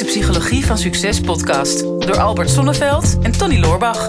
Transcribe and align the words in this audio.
is 0.00 0.04
de 0.04 0.20
Psychologie 0.20 0.66
van 0.66 0.78
Succes 0.78 1.20
podcast 1.20 1.80
door 1.80 2.18
Albert 2.18 2.50
Sonneveld 2.50 3.18
en 3.22 3.32
Tony 3.32 3.58
Loorbach. 3.58 4.08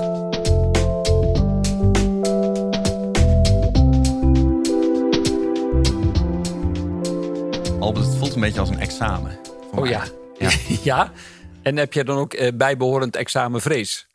Albert, 7.79 8.05
het 8.05 8.15
voelt 8.15 8.33
een 8.33 8.41
beetje 8.41 8.59
als 8.59 8.69
een 8.69 8.79
examen. 8.79 9.39
Oh 9.71 9.81
mij. 9.81 9.89
ja. 9.89 10.03
Ja. 10.37 10.49
ja. 10.83 11.11
En 11.61 11.77
heb 11.77 11.93
je 11.93 12.03
dan 12.03 12.17
ook 12.17 12.33
eh, 12.33 12.51
bijbehorend 12.53 13.15
examenvrees? 13.15 14.08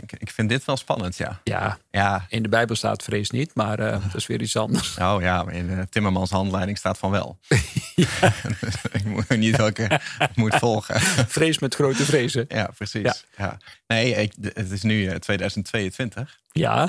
Ik, 0.00 0.12
ik 0.18 0.30
vind 0.30 0.48
dit 0.48 0.64
wel 0.64 0.76
spannend, 0.76 1.16
ja. 1.16 1.40
Ja, 1.44 1.78
Ja, 1.90 2.26
in 2.28 2.42
de 2.42 2.48
Bijbel 2.48 2.76
staat 2.76 3.02
vrees 3.02 3.30
niet, 3.30 3.54
maar 3.54 3.78
eh, 3.78 3.90
dat 4.02 4.14
is 4.14 4.26
weer 4.26 4.40
iets 4.42 4.56
anders. 4.56 4.96
oh 5.08 5.16
ja, 5.20 5.42
maar 5.42 5.54
in 5.54 5.66
de 5.66 5.86
Timmermans 5.88 6.30
handleiding 6.30 6.78
staat 6.78 6.98
van 6.98 7.10
wel. 7.10 7.38
ik 8.98 9.04
moet 9.04 9.28
niet 9.28 9.56
welke 9.56 10.00
ik 10.18 10.36
moet 10.36 10.54
volgen. 10.54 11.00
Vrees 11.28 11.58
met 11.58 11.74
grote 11.74 12.04
vrezen. 12.04 12.44
Ja, 12.48 12.70
precies. 12.76 13.02
Ja. 13.02 13.14
Ja. 13.36 13.56
Nee, 13.86 14.14
ik, 14.14 14.32
het 14.52 14.70
is 14.70 14.82
nu 14.82 15.06
eh, 15.06 15.14
2022. 15.14 16.38
Ja, 16.52 16.82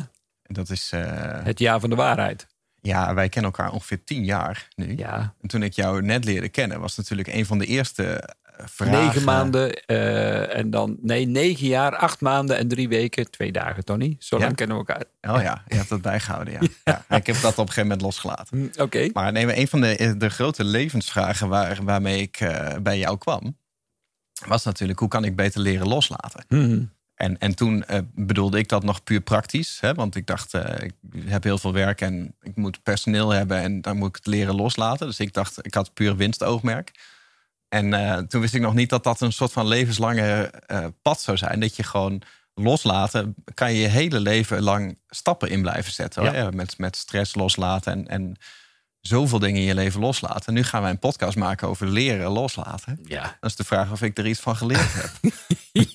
En 0.44 0.53
Dat 0.53 0.70
is, 0.70 0.91
eh, 0.91 1.44
het 1.44 1.59
jaar 1.59 1.80
van 1.80 1.89
de 1.89 1.95
waarheid. 1.95 2.48
ja, 2.81 3.14
wij 3.14 3.30
kennen 3.30 3.52
elkaar 3.52 3.72
ongeveer 3.73 4.03
tien 4.03 4.26
jaar 4.26 4.67
nu. 4.76 4.98
Ja, 4.98 5.34
En 5.41 5.48
toen 5.48 5.64
ik 5.64 5.73
jou 5.73 6.02
net 6.02 6.26
leerde 6.26 6.50
kennen, 6.50 6.80
was 6.80 6.95
natuurlijk 6.98 7.28
een 7.28 7.45
van 7.45 7.58
de 7.58 7.66
eerste 7.66 8.03
eh, 8.03 8.48
vragen. 8.66 9.05
negen 9.05 9.23
maanden 9.23 9.73
eh, 9.86 10.55
en 10.58 10.70
dan, 10.70 10.98
nee, 11.02 11.26
negen 11.26 11.67
jaar, 11.67 11.95
acht 11.95 12.22
maanden 12.22 12.58
en 12.58 12.67
drie 12.67 12.88
weken, 12.90 13.31
twee 13.31 13.52
dagen, 13.52 13.86
Tony. 13.86 14.16
Zo 14.20 14.38
lang 14.38 14.50
Ja. 14.50 14.55
kennen 14.55 14.77
we 14.77 14.86
elkaar. 14.86 15.36
Oh 15.36 15.41
ja, 15.41 15.63
je 15.67 15.76
hebt 15.76 15.90
dat 15.90 16.02
bijgehouden, 16.02 16.54
ja. 16.54 16.59
ja. 17.09 17.17
Ik 17.17 17.26
heb 17.27 17.36
dat 17.41 17.52
op 17.52 17.58
een 17.58 17.73
gegeven 17.73 17.81
moment 17.81 18.02
losgelaten. 18.02 18.72
Hm, 18.73 18.81
Oké. 18.81 19.09
Maar 19.14 19.31
nee, 19.31 19.45
maar 19.45 19.58
een 19.58 19.67
van 19.67 19.81
de, 19.81 20.16
de 20.17 20.30
grote 20.30 20.64
levensvragen 20.64 21.48
waar, 21.48 21.84
waarmee 21.84 22.22
ik 22.22 22.40
eh, 22.40 22.76
bij 22.81 22.98
jou 22.98 23.17
kwam, 23.17 23.58
was 24.48 24.64
natuurlijk 24.64 25.00
hoe 25.00 25.08
kan 25.09 25.23
ik 25.23 25.36
beter 25.36 25.62
leren 25.62 25.88
loslaten? 25.88 26.44
Hm, 26.47 26.84
En, 27.16 27.38
en 27.39 27.56
toen 27.56 27.86
eh, 27.86 28.00
bedoelde 28.16 28.58
ik 28.58 28.67
dat 28.67 28.84
nog 28.84 29.03
puur 29.03 29.22
praktisch. 29.22 29.78
Hè? 29.81 29.94
Want 29.94 30.16
ik 30.16 30.25
dacht, 30.28 30.53
eh, 30.53 30.84
ik 30.84 30.94
heb 31.25 31.44
heel 31.44 31.58
veel 31.58 31.73
werk 31.73 32.02
en 32.02 32.36
ik 32.41 32.56
moet 32.56 32.84
personeel 32.84 33.30
hebben 33.30 33.58
en 33.58 33.81
dan 33.81 33.97
moet 33.97 34.09
ik 34.09 34.16
het 34.16 34.25
leren 34.25 34.56
loslaten. 34.56 35.08
Dus 35.08 35.19
ik 35.19 35.34
dacht, 35.34 35.66
ik 35.66 35.73
had 35.73 35.94
puur 35.94 36.16
winstoogmerk. 36.16 36.91
En 37.70 37.94
eh, 37.94 38.17
toen 38.17 38.42
wist 38.42 38.53
ik 38.53 38.62
nog 38.62 38.73
niet 38.73 38.89
dat 38.89 39.03
dat 39.03 39.22
een 39.22 39.31
soort 39.34 39.52
van 39.52 39.67
levenslange 39.67 40.52
eh, 40.67 40.86
pad 41.02 41.22
zou 41.22 41.38
zijn. 41.38 41.59
Dat 41.59 41.75
je 41.75 41.84
gewoon 41.84 42.22
loslaten, 42.53 43.36
kan 43.53 43.73
je 43.73 43.81
je 43.81 43.88
hele 43.88 44.20
leven 44.20 44.62
lang 44.62 44.98
stappen 45.08 45.50
in 45.50 45.62
blijven 45.62 45.92
zetten. 45.94 46.23
hoor. 46.23 46.34
Ja. 46.34 46.40
Ja, 46.42 46.50
met, 46.53 46.78
met 46.78 46.95
stress 46.95 47.36
loslaten 47.36 47.92
en, 47.94 48.08
en 48.08 48.36
zoveel 49.02 49.40
dingen 49.40 49.62
in 49.62 49.67
je 49.67 49.73
leven 49.75 50.00
loslaten. 50.02 50.45
En 50.45 50.53
nu 50.53 50.64
gaan 50.64 50.81
wij 50.81 50.92
een 50.92 51.00
podcast 51.00 51.38
maken 51.38 51.67
over 51.67 51.88
leren 51.88 52.31
loslaten. 52.31 53.00
Ja. 53.03 53.22
Dan 53.22 53.50
is 53.50 53.56
de 53.56 53.64
vraag 53.64 53.92
of 53.92 54.02
ik 54.02 54.17
er 54.17 54.28
iets 54.28 54.40
van 54.40 54.56
geleerd 54.56 54.94
heb. 54.94 55.09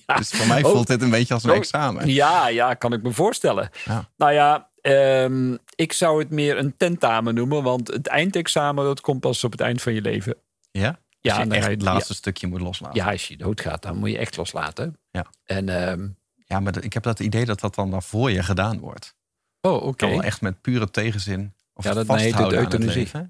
ja. 0.06 0.17
Dus 0.17 0.30
voor 0.30 0.47
mij 0.47 0.62
Oh. 0.62 0.70
voelt 0.70 0.86
dit 0.86 1.02
een 1.02 1.11
beetje 1.11 1.34
als 1.34 1.45
een 1.45 1.50
Oh. 1.50 1.56
examen. 1.56 2.08
Ja, 2.08 2.48
ja, 2.48 2.75
kan 2.75 2.92
ik 2.92 3.02
me 3.02 3.12
voorstellen. 3.12 3.70
Ja. 3.84 4.08
Nou 4.17 4.33
ja, 4.33 4.69
ehm, 4.80 5.56
ik 5.75 5.92
zou 5.92 6.19
het 6.19 6.30
meer 6.30 6.58
een 6.58 6.77
tentamen 6.77 7.34
noemen, 7.34 7.62
want 7.62 7.89
het 7.89 8.06
eindexamen 8.06 8.84
dat 8.84 9.00
komt 9.00 9.20
pas 9.20 9.45
op 9.45 9.52
het 9.52 9.61
eind 9.61 9.83
van 9.83 9.92
je 9.95 10.00
leven. 10.00 10.36
Ja? 10.70 10.98
Ja, 11.25 11.30
Als 11.33 11.42
je 11.42 11.48
dan 11.48 11.53
echt 11.56 11.64
ga 11.64 11.70
je- 11.70 11.77
het 11.77 11.84
laatste 11.84 12.14
stukje 12.14 12.47
moet 12.47 12.61
loslaten. 12.61 12.97
Ja, 13.05 13.11
als 13.11 13.28
je 13.28 13.36
doodgaat, 13.36 13.83
dan 13.83 13.97
moet 13.97 14.11
je 14.11 14.19
echt 14.19 14.36
loslaten. 14.36 14.98
Ja. 15.11 15.27
En, 15.44 15.69
ehm, 15.69 16.08
Ja, 16.47 16.61
maar 16.61 16.83
ik 16.84 16.92
heb 16.92 17.03
dat 17.03 17.20
idee 17.20 17.44
dat 17.44 17.61
dat 17.61 17.75
dan, 17.75 17.91
dan 17.91 18.03
voor 18.03 18.30
je 18.30 18.42
gedaan 18.42 18.78
wordt. 18.78 19.14
oh, 19.61 19.83
oké. 19.83 20.06
Wel 20.06 20.22
echt 20.22 20.41
met 20.41 20.61
pure 20.61 20.91
tegenzin. 20.91 21.55
Of 21.75 21.84
Ja, 21.84 21.92
dat 21.92 22.06
heet 22.17 22.34
het 22.34 22.45
het 22.45 22.52
euthanasie. 22.52 23.08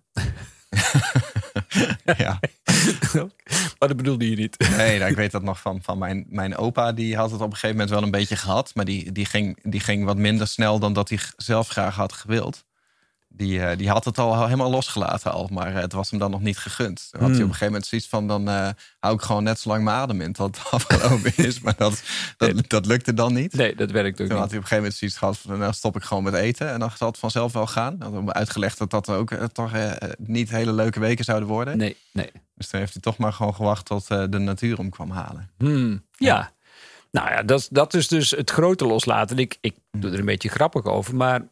ja, 2.17 2.41
maar 3.79 3.89
dat 3.89 3.97
bedoelde 3.97 4.31
je 4.31 4.37
niet. 4.37 4.59
nee, 4.77 4.99
nou, 4.99 5.11
ik 5.11 5.17
weet 5.17 5.31
dat 5.31 5.43
nog 5.43 5.61
van, 5.61 5.83
van 5.83 5.99
mijn, 5.99 6.25
mijn 6.29 6.57
opa. 6.57 6.93
Die 6.93 7.17
had 7.17 7.31
het 7.31 7.41
op 7.41 7.47
een 7.47 7.53
gegeven 7.53 7.71
moment 7.77 7.91
wel 7.91 8.03
een 8.03 8.11
beetje 8.11 8.37
gehad. 8.37 8.75
Maar 8.75 8.85
die, 8.85 9.13
die, 9.13 9.25
ging, 9.25 9.59
die 9.63 9.81
ging 9.81 10.05
wat 10.05 10.17
minder 10.17 10.47
snel 10.47 10.79
dan 10.79 10.93
dat 10.93 11.09
hij 11.09 11.19
zelf 11.37 11.69
graag 11.69 11.95
had 11.95 12.13
gewild. 12.13 12.65
Die, 13.37 13.61
eh, 13.61 13.77
die 13.79 13.89
had 13.89 14.05
het 14.05 14.19
al 14.19 14.45
helemaal 14.45 14.71
losgelaten 14.71 15.33
al. 15.33 15.49
Maar 15.53 15.75
eh, 15.75 15.81
het 15.81 15.93
was 15.93 16.11
hem 16.11 16.19
dan 16.19 16.31
nog 16.31 16.41
niet 16.41 16.59
gegund. 16.59 17.09
Toen 17.11 17.21
had 17.21 17.31
hij 17.31 17.31
op 17.31 17.35
Hmm. 17.35 17.41
een 17.41 17.47
gegeven 17.47 17.67
moment 17.67 17.87
zoiets 17.87 18.09
van... 18.09 18.29
dan 18.29 18.49
eh, 18.49 18.69
hou 18.99 19.15
ik 19.15 19.21
gewoon 19.23 19.43
net 19.43 19.61
zo 19.61 19.69
lang 19.69 19.85
mijn 19.85 19.97
adem 19.97 20.21
in 20.21 20.33
tot 20.33 20.57
het 20.57 20.71
afgelopen 20.71 21.33
is. 21.37 21.61
Maar 21.61 21.75
dat, 21.77 22.03
dat, 22.37 22.69
dat 22.71 22.87
lukte 22.87 23.15
dan 23.15 23.33
niet. 23.33 23.53
Nee, 23.55 23.75
dat 23.75 23.91
werkt 23.91 24.21
ook 24.21 24.27
Toen 24.29 24.37
had 24.37 24.41
niet. 24.43 24.51
hij 24.51 24.59
op 24.59 24.65
een 24.65 24.69
gegeven 24.69 24.77
moment 24.77 24.95
zoiets 24.95 25.17
gehad 25.17 25.39
van... 25.39 25.59
dan 25.61 25.75
stop 25.75 25.97
ik 25.97 26.03
gewoon 26.03 26.23
met 26.23 26.35
eten 26.35 26.71
en 26.71 26.81
dan 26.81 26.91
zal 26.97 27.09
het 27.09 27.19
vanzelf 27.19 27.53
wel 27.53 27.67
gaan. 27.67 27.99
Dan 27.99 28.25
we 28.25 28.33
uitgelegd 28.33 28.79
dat 28.79 28.91
dat 28.91 29.09
ook 29.09 29.31
toch 29.53 29.73
niet 30.19 30.51
hele 30.51 30.73
leuke 30.73 31.01
weken 31.01 31.25
zouden 31.25 31.49
worden. 31.49 31.77
Nee, 31.77 31.97
nee. 32.13 32.31
Dus 32.55 32.69
toen 32.69 32.81
heeft 32.81 32.93
hij 32.93 33.03
toch 33.03 33.17
maar 33.19 33.33
gewoon 33.33 33.55
gewacht 33.55 33.85
tot 33.87 34.07
de 34.09 34.39
natuur 34.39 34.77
hem 34.77 34.91
kwam 34.91 35.11
halen. 35.11 35.51
Hmm, 35.59 36.05
ja. 36.13 36.53
Nou 37.11 37.31
ja, 37.31 37.43
dat, 37.43 37.69
dat 37.71 37.95
is 37.95 38.09
dus 38.09 38.31
het 38.31 38.51
grote 38.51 38.87
loslaten. 38.87 39.39
Ik, 39.39 39.59
ik 39.61 39.75
doe 39.91 40.11
er 40.13 40.19
een 40.19 40.25
beetje 40.25 40.49
grappig 40.49 40.85
over, 40.85 41.17
maar 41.17 41.43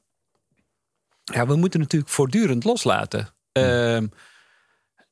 ja, 1.34 1.46
we 1.46 1.56
moeten 1.56 1.80
natuurlijk 1.80 2.12
voortdurend 2.12 2.64
loslaten. 2.64 3.28
Ehm, 3.52 4.06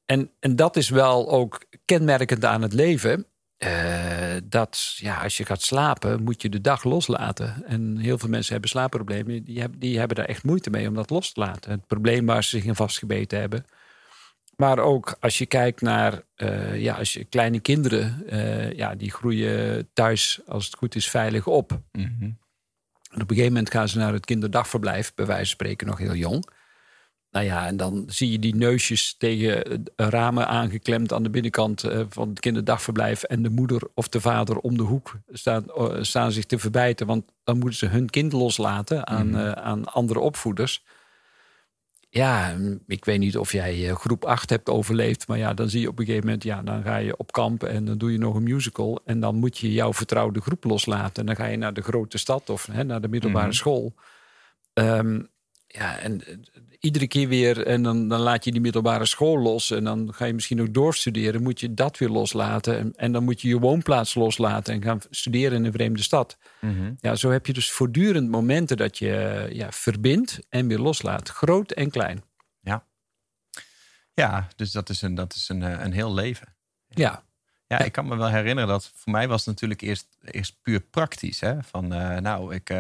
en, 0.06 0.30
en 0.38 0.56
dat 0.56 0.76
is 0.76 0.88
wel 0.88 1.30
ook 1.30 1.64
kenmerkend 1.84 2.44
aan 2.44 2.62
het 2.62 2.72
leven. 2.72 3.26
Eh, 3.56 4.36
dat 4.44 4.94
ja, 4.96 5.22
als 5.22 5.36
je 5.36 5.44
gaat 5.44 5.62
slapen, 5.62 6.22
moet 6.22 6.42
je 6.42 6.48
de 6.48 6.60
dag 6.60 6.84
loslaten. 6.84 7.64
En 7.66 7.96
heel 7.96 8.18
veel 8.18 8.28
mensen 8.28 8.52
hebben 8.52 8.70
slaapproblemen. 8.70 9.44
Die 9.44 9.60
hebben, 9.60 9.78
die 9.78 9.98
hebben 9.98 10.16
daar 10.16 10.26
echt 10.26 10.44
moeite 10.44 10.70
mee 10.70 10.88
om 10.88 10.94
dat 10.94 11.10
los 11.10 11.32
te 11.32 11.40
laten. 11.40 11.70
Het 11.70 11.86
probleem 11.86 12.26
waar 12.26 12.44
ze 12.44 12.50
zich 12.50 12.64
in 12.64 12.74
vastgebeten 12.74 13.38
hebben. 13.38 13.64
Maar 14.56 14.78
ook 14.78 15.16
als 15.20 15.38
je 15.38 15.46
kijkt 15.46 15.80
naar 15.80 16.22
eh, 16.34 16.80
ja, 16.80 16.94
als 16.94 17.12
je 17.12 17.24
kleine 17.24 17.60
kinderen, 17.60 18.26
eh, 18.26 18.72
ja, 18.72 18.94
die 18.94 19.10
groeien 19.10 19.88
thuis, 19.92 20.40
als 20.46 20.64
het 20.64 20.74
goed 20.74 20.94
is, 20.94 21.10
veilig 21.10 21.46
op. 21.46 21.80
En 23.10 23.22
op 23.22 23.30
een 23.30 23.36
gegeven 23.36 23.52
moment 23.52 23.70
gaan 23.70 23.88
ze 23.88 23.98
naar 23.98 24.12
het 24.12 24.24
kinderdagverblijf, 24.24 25.14
bij 25.14 25.26
wijze 25.26 25.40
van 25.40 25.50
spreken 25.50 25.86
nog 25.86 25.98
heel 25.98 26.14
jong. 26.14 26.44
Nou 27.30 27.44
ja, 27.44 27.66
en 27.66 27.76
dan 27.76 28.04
zie 28.06 28.30
je 28.30 28.38
die 28.38 28.54
neusjes 28.54 29.14
tegen 29.18 29.84
ramen 29.96 30.48
aangeklemd 30.48 31.12
aan 31.12 31.22
de 31.22 31.30
binnenkant 31.30 31.84
eh, 31.84 32.00
van 32.08 32.28
het 32.28 32.40
kinderdagverblijf. 32.40 33.22
En 33.22 33.42
de 33.42 33.50
moeder 33.50 33.82
of 33.94 34.08
de 34.08 34.20
vader 34.20 34.58
om 34.58 34.76
de 34.76 34.82
hoek 34.82 35.18
staan, 35.28 35.66
eh, 35.66 35.96
staan 36.00 36.32
zich 36.32 36.44
te 36.44 36.58
verbijten. 36.58 37.06
Want 37.06 37.24
dan 37.44 37.58
moeten 37.58 37.78
ze 37.78 37.86
hun 37.86 38.10
kind 38.10 38.32
loslaten 38.32 39.06
aan, 39.06 39.36
eh, 39.36 39.52
aan 39.52 39.84
andere 39.84 40.20
opvoeders. 40.20 40.84
Ja, 42.12 42.56
ik 42.86 43.04
weet 43.04 43.18
niet 43.18 43.38
of 43.38 43.52
jij 43.52 43.88
eh, 43.88 43.96
groep 43.96 44.24
8 44.24 44.50
hebt 44.50 44.68
overleefd. 44.68 45.28
Maar 45.28 45.38
ja, 45.38 45.54
dan 45.54 45.68
zie 45.68 45.80
je 45.80 45.88
op 45.88 45.98
een 45.98 46.04
gegeven 46.04 46.24
moment, 46.26 46.44
ja, 46.44 46.62
dan 46.62 46.82
ga 46.82 46.96
je 46.96 47.16
op 47.16 47.32
kamp 47.32 47.62
en 47.62 47.84
dan 47.84 47.98
doe 47.98 48.12
je 48.12 48.18
nog 48.18 48.34
een 48.34 48.42
musical. 48.42 49.00
En 49.04 49.20
dan 49.20 49.34
moet 49.36 49.58
je 49.58 49.72
jouw 49.72 49.92
vertrouwde 49.92 50.40
groep 50.40 50.64
loslaten. 50.64 51.14
En 51.20 51.26
dan 51.26 51.36
ga 51.36 51.46
je 51.46 51.56
naar 51.56 51.74
de 51.74 51.82
grote 51.82 52.18
stad 52.18 52.50
of 52.50 52.66
hè, 52.72 52.84
naar 52.84 53.00
de 53.00 53.08
middelbare 53.08 53.46
Mhm. 53.46 53.54
school. 53.54 53.94
Ehm, 54.72 55.20
ja, 55.72 55.98
en 55.98 56.26
eh, 56.26 56.36
iedere 56.80 57.06
keer 57.06 57.28
weer, 57.28 57.66
en 57.66 57.82
dan, 57.82 58.08
dan 58.08 58.20
laat 58.20 58.44
je 58.44 58.52
die 58.52 58.60
middelbare 58.60 59.06
school 59.06 59.38
los. 59.38 59.70
En 59.70 59.84
dan 59.84 60.14
ga 60.14 60.24
je 60.24 60.34
misschien 60.34 60.60
ook 60.60 60.74
doorstuderen. 60.74 61.42
Moet 61.42 61.60
je 61.60 61.74
dat 61.74 61.98
weer 61.98 62.08
loslaten. 62.08 62.78
En, 62.78 62.92
en 62.96 63.12
dan 63.12 63.24
moet 63.24 63.40
je 63.40 63.48
je 63.48 63.58
woonplaats 63.58 64.14
loslaten 64.14 64.74
en 64.74 64.82
gaan 64.82 65.00
studeren 65.10 65.58
in 65.58 65.64
een 65.64 65.72
vreemde 65.72 66.02
stad. 66.02 66.38
Ja, 67.00 67.14
zo 67.14 67.30
heb 67.30 67.46
je 67.46 67.52
dus 67.52 67.70
voortdurend 67.70 68.28
momenten 68.28 68.76
dat 68.76 68.98
je 68.98 69.16
eh, 69.16 69.52
ja, 69.54 69.72
verbindt 69.72 70.40
en 70.48 70.66
weer 70.66 70.78
loslaat. 70.78 71.28
Groot 71.28 71.70
en 71.70 71.90
klein. 71.90 72.22
Ja, 74.14 74.48
dus 74.56 74.72
dat 74.72 74.88
is 74.88 75.02
een, 75.02 75.14
dat 75.14 75.34
is 75.34 75.48
een, 75.48 75.62
eh, 75.62 75.84
een 75.84 75.92
heel 75.92 76.14
leven. 76.14 76.56
Ja, 76.88 77.24
Ja, 77.66 77.78
ik 77.78 77.92
kan 77.92 78.06
me 78.06 78.16
wel 78.16 78.28
herinneren 78.28 78.68
dat 78.68 78.92
voor 78.94 79.12
mij 79.12 79.28
was 79.28 79.38
het 79.38 79.48
natuurlijk 79.48 79.80
eerst, 79.80 80.16
eerst 80.20 80.56
puur 80.62 80.80
praktisch. 80.80 81.40
Hè? 81.40 81.62
Van 81.62 81.88
nou, 82.22 82.54
ik 82.54 82.70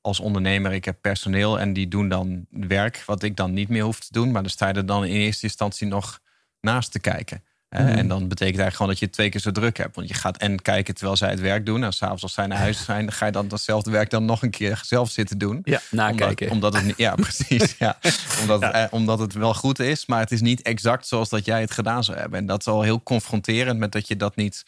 als 0.00 0.20
ondernemer, 0.20 0.72
ik 0.72 0.84
heb 0.84 0.96
personeel 1.00 1.60
en 1.60 1.72
die 1.72 1.88
doen 1.88 2.08
dan 2.08 2.46
werk 2.50 3.02
wat 3.06 3.22
ik 3.22 3.36
dan 3.36 3.52
niet 3.52 3.68
meer 3.68 3.82
hoef 3.82 4.00
te 4.00 4.08
doen. 4.10 4.30
Maar 4.30 4.42
dan 4.42 4.50
sta 4.50 4.68
je 4.68 4.74
er 4.74 4.86
dan 4.86 5.04
in 5.04 5.14
eerste 5.14 5.44
instantie 5.44 5.86
nog 5.86 6.20
naast 6.60 6.92
te 6.92 7.00
kijken. 7.00 7.42
Mhm. 7.70 7.82
En 7.82 8.08
dan 8.08 8.18
betekent 8.18 8.40
eigenlijk 8.40 8.76
gewoon 8.76 8.90
dat 8.90 9.00
je 9.00 9.10
twee 9.10 9.28
keer 9.28 9.40
zo 9.40 9.50
druk 9.50 9.76
hebt. 9.76 9.96
Want 9.96 10.08
je 10.08 10.14
gaat 10.14 10.36
en 10.36 10.62
kijken 10.62 10.94
terwijl 10.94 11.16
zij 11.16 11.30
het 11.30 11.40
werk 11.40 11.66
doen. 11.66 11.84
En 11.84 11.92
s'avonds 11.92 12.22
als 12.22 12.32
zij 12.32 12.46
naar 12.46 12.58
huis 12.58 12.84
zijn, 12.84 13.04
dan 13.04 13.14
ga 13.14 13.26
je 13.26 13.32
dan 13.32 13.48
datzelfde 13.48 13.90
werk 13.90 14.10
dan 14.10 14.24
nog 14.24 14.42
een 14.42 14.50
keer 14.50 14.80
zelf 14.84 15.10
zitten 15.10 15.38
doen. 15.38 15.60
ja 15.64 15.80
nakijken. 15.90 16.50
Omdat, 16.50 16.74
omdat 16.74 16.88
het 16.88 16.96
ja, 16.98 17.14
precies. 17.26 17.76
Ja. 17.78 17.98
Omdat, 18.40 18.62
Het, 18.62 18.72
eh, 18.72 18.86
omdat 18.90 19.18
het 19.18 19.32
wel 19.32 19.54
goed 19.54 19.78
is, 19.78 20.06
maar 20.06 20.20
het 20.20 20.32
is 20.32 20.40
niet 20.40 20.62
exact 20.62 21.06
zoals 21.06 21.28
dat 21.28 21.44
jij 21.44 21.60
het 21.60 21.70
gedaan 21.70 22.04
zou 22.04 22.18
hebben. 22.18 22.38
En 22.38 22.46
dat 22.46 22.60
is 22.60 22.66
al 22.66 22.82
heel 22.82 23.02
confronterend 23.02 23.78
met 23.78 23.92
dat 23.92 24.08
je 24.08 24.16
dat 24.16 24.36
niet, 24.36 24.64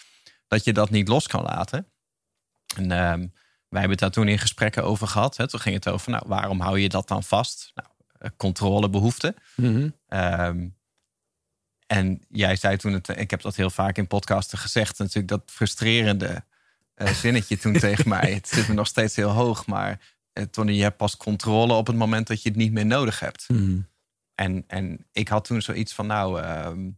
dat 0.49 0.65
je 0.65 0.73
dat 0.73 0.91
niet 0.91 1.09
los 1.09 1.27
kan 1.27 1.43
laten. 1.43 1.87
En 2.77 2.91
ehm, 2.91 3.27
wij 3.73 3.81
hebben 3.81 3.91
het 3.91 3.99
daar 3.99 4.25
toen 4.25 4.33
in 4.33 4.39
gesprekken 4.39 4.85
over 4.85 5.07
gehad. 5.07 5.37
Hè. 5.37 5.49
Toen 5.49 5.61
ging 5.61 5.75
het 5.75 5.89
over, 5.89 6.11
nou, 6.11 6.23
waarom 6.27 6.61
hou 6.61 6.79
je 6.79 6.89
dat 6.89 7.09
dan 7.09 7.23
vast? 7.23 7.73
Nou, 7.75 7.89
eh, 8.19 8.31
controlebehoefte. 8.37 9.35
Mhm. 9.57 9.89
Ehm, 10.09 10.69
en 11.87 12.25
jij 12.29 12.57
zei 12.57 12.77
toen, 12.77 12.93
het, 12.93 13.09
ik 13.09 13.31
heb 13.31 13.41
dat 13.41 13.57
heel 13.57 13.71
vaak 13.71 13.97
in 13.97 14.07
podcasten 14.07 14.59
gezegd, 14.59 14.99
natuurlijk 14.99 15.29
dat 15.29 15.43
frustrerende 15.47 16.45
eh, 16.95 17.13
zinnetje 17.13 17.59
toen 17.59 17.73
tegen 17.89 18.09
mij. 18.09 18.33
Het 18.33 18.49
zit 18.49 18.69
me 18.69 18.75
nog 18.75 18.87
steeds 18.87 19.17
heel 19.17 19.31
hoog, 19.31 19.67
maar 19.67 20.01
eh, 20.33 20.45
Tony, 20.45 20.73
je 20.73 20.83
hebt 20.83 20.97
pas 20.97 21.17
controle 21.17 21.73
op 21.73 21.87
het 21.87 21.97
moment 21.97 22.27
dat 22.27 22.43
je 22.43 22.49
het 22.49 22.59
niet 22.59 22.73
meer 22.73 22.87
nodig 22.87 23.21
hebt. 23.21 23.49
Mhm. 23.49 23.81
En, 24.35 24.65
en 24.67 25.07
ik 25.13 25.29
had 25.29 25.45
toen 25.45 25.63
zoiets 25.63 25.93
van, 25.93 26.07
nou, 26.07 26.41
ehm, 26.41 26.91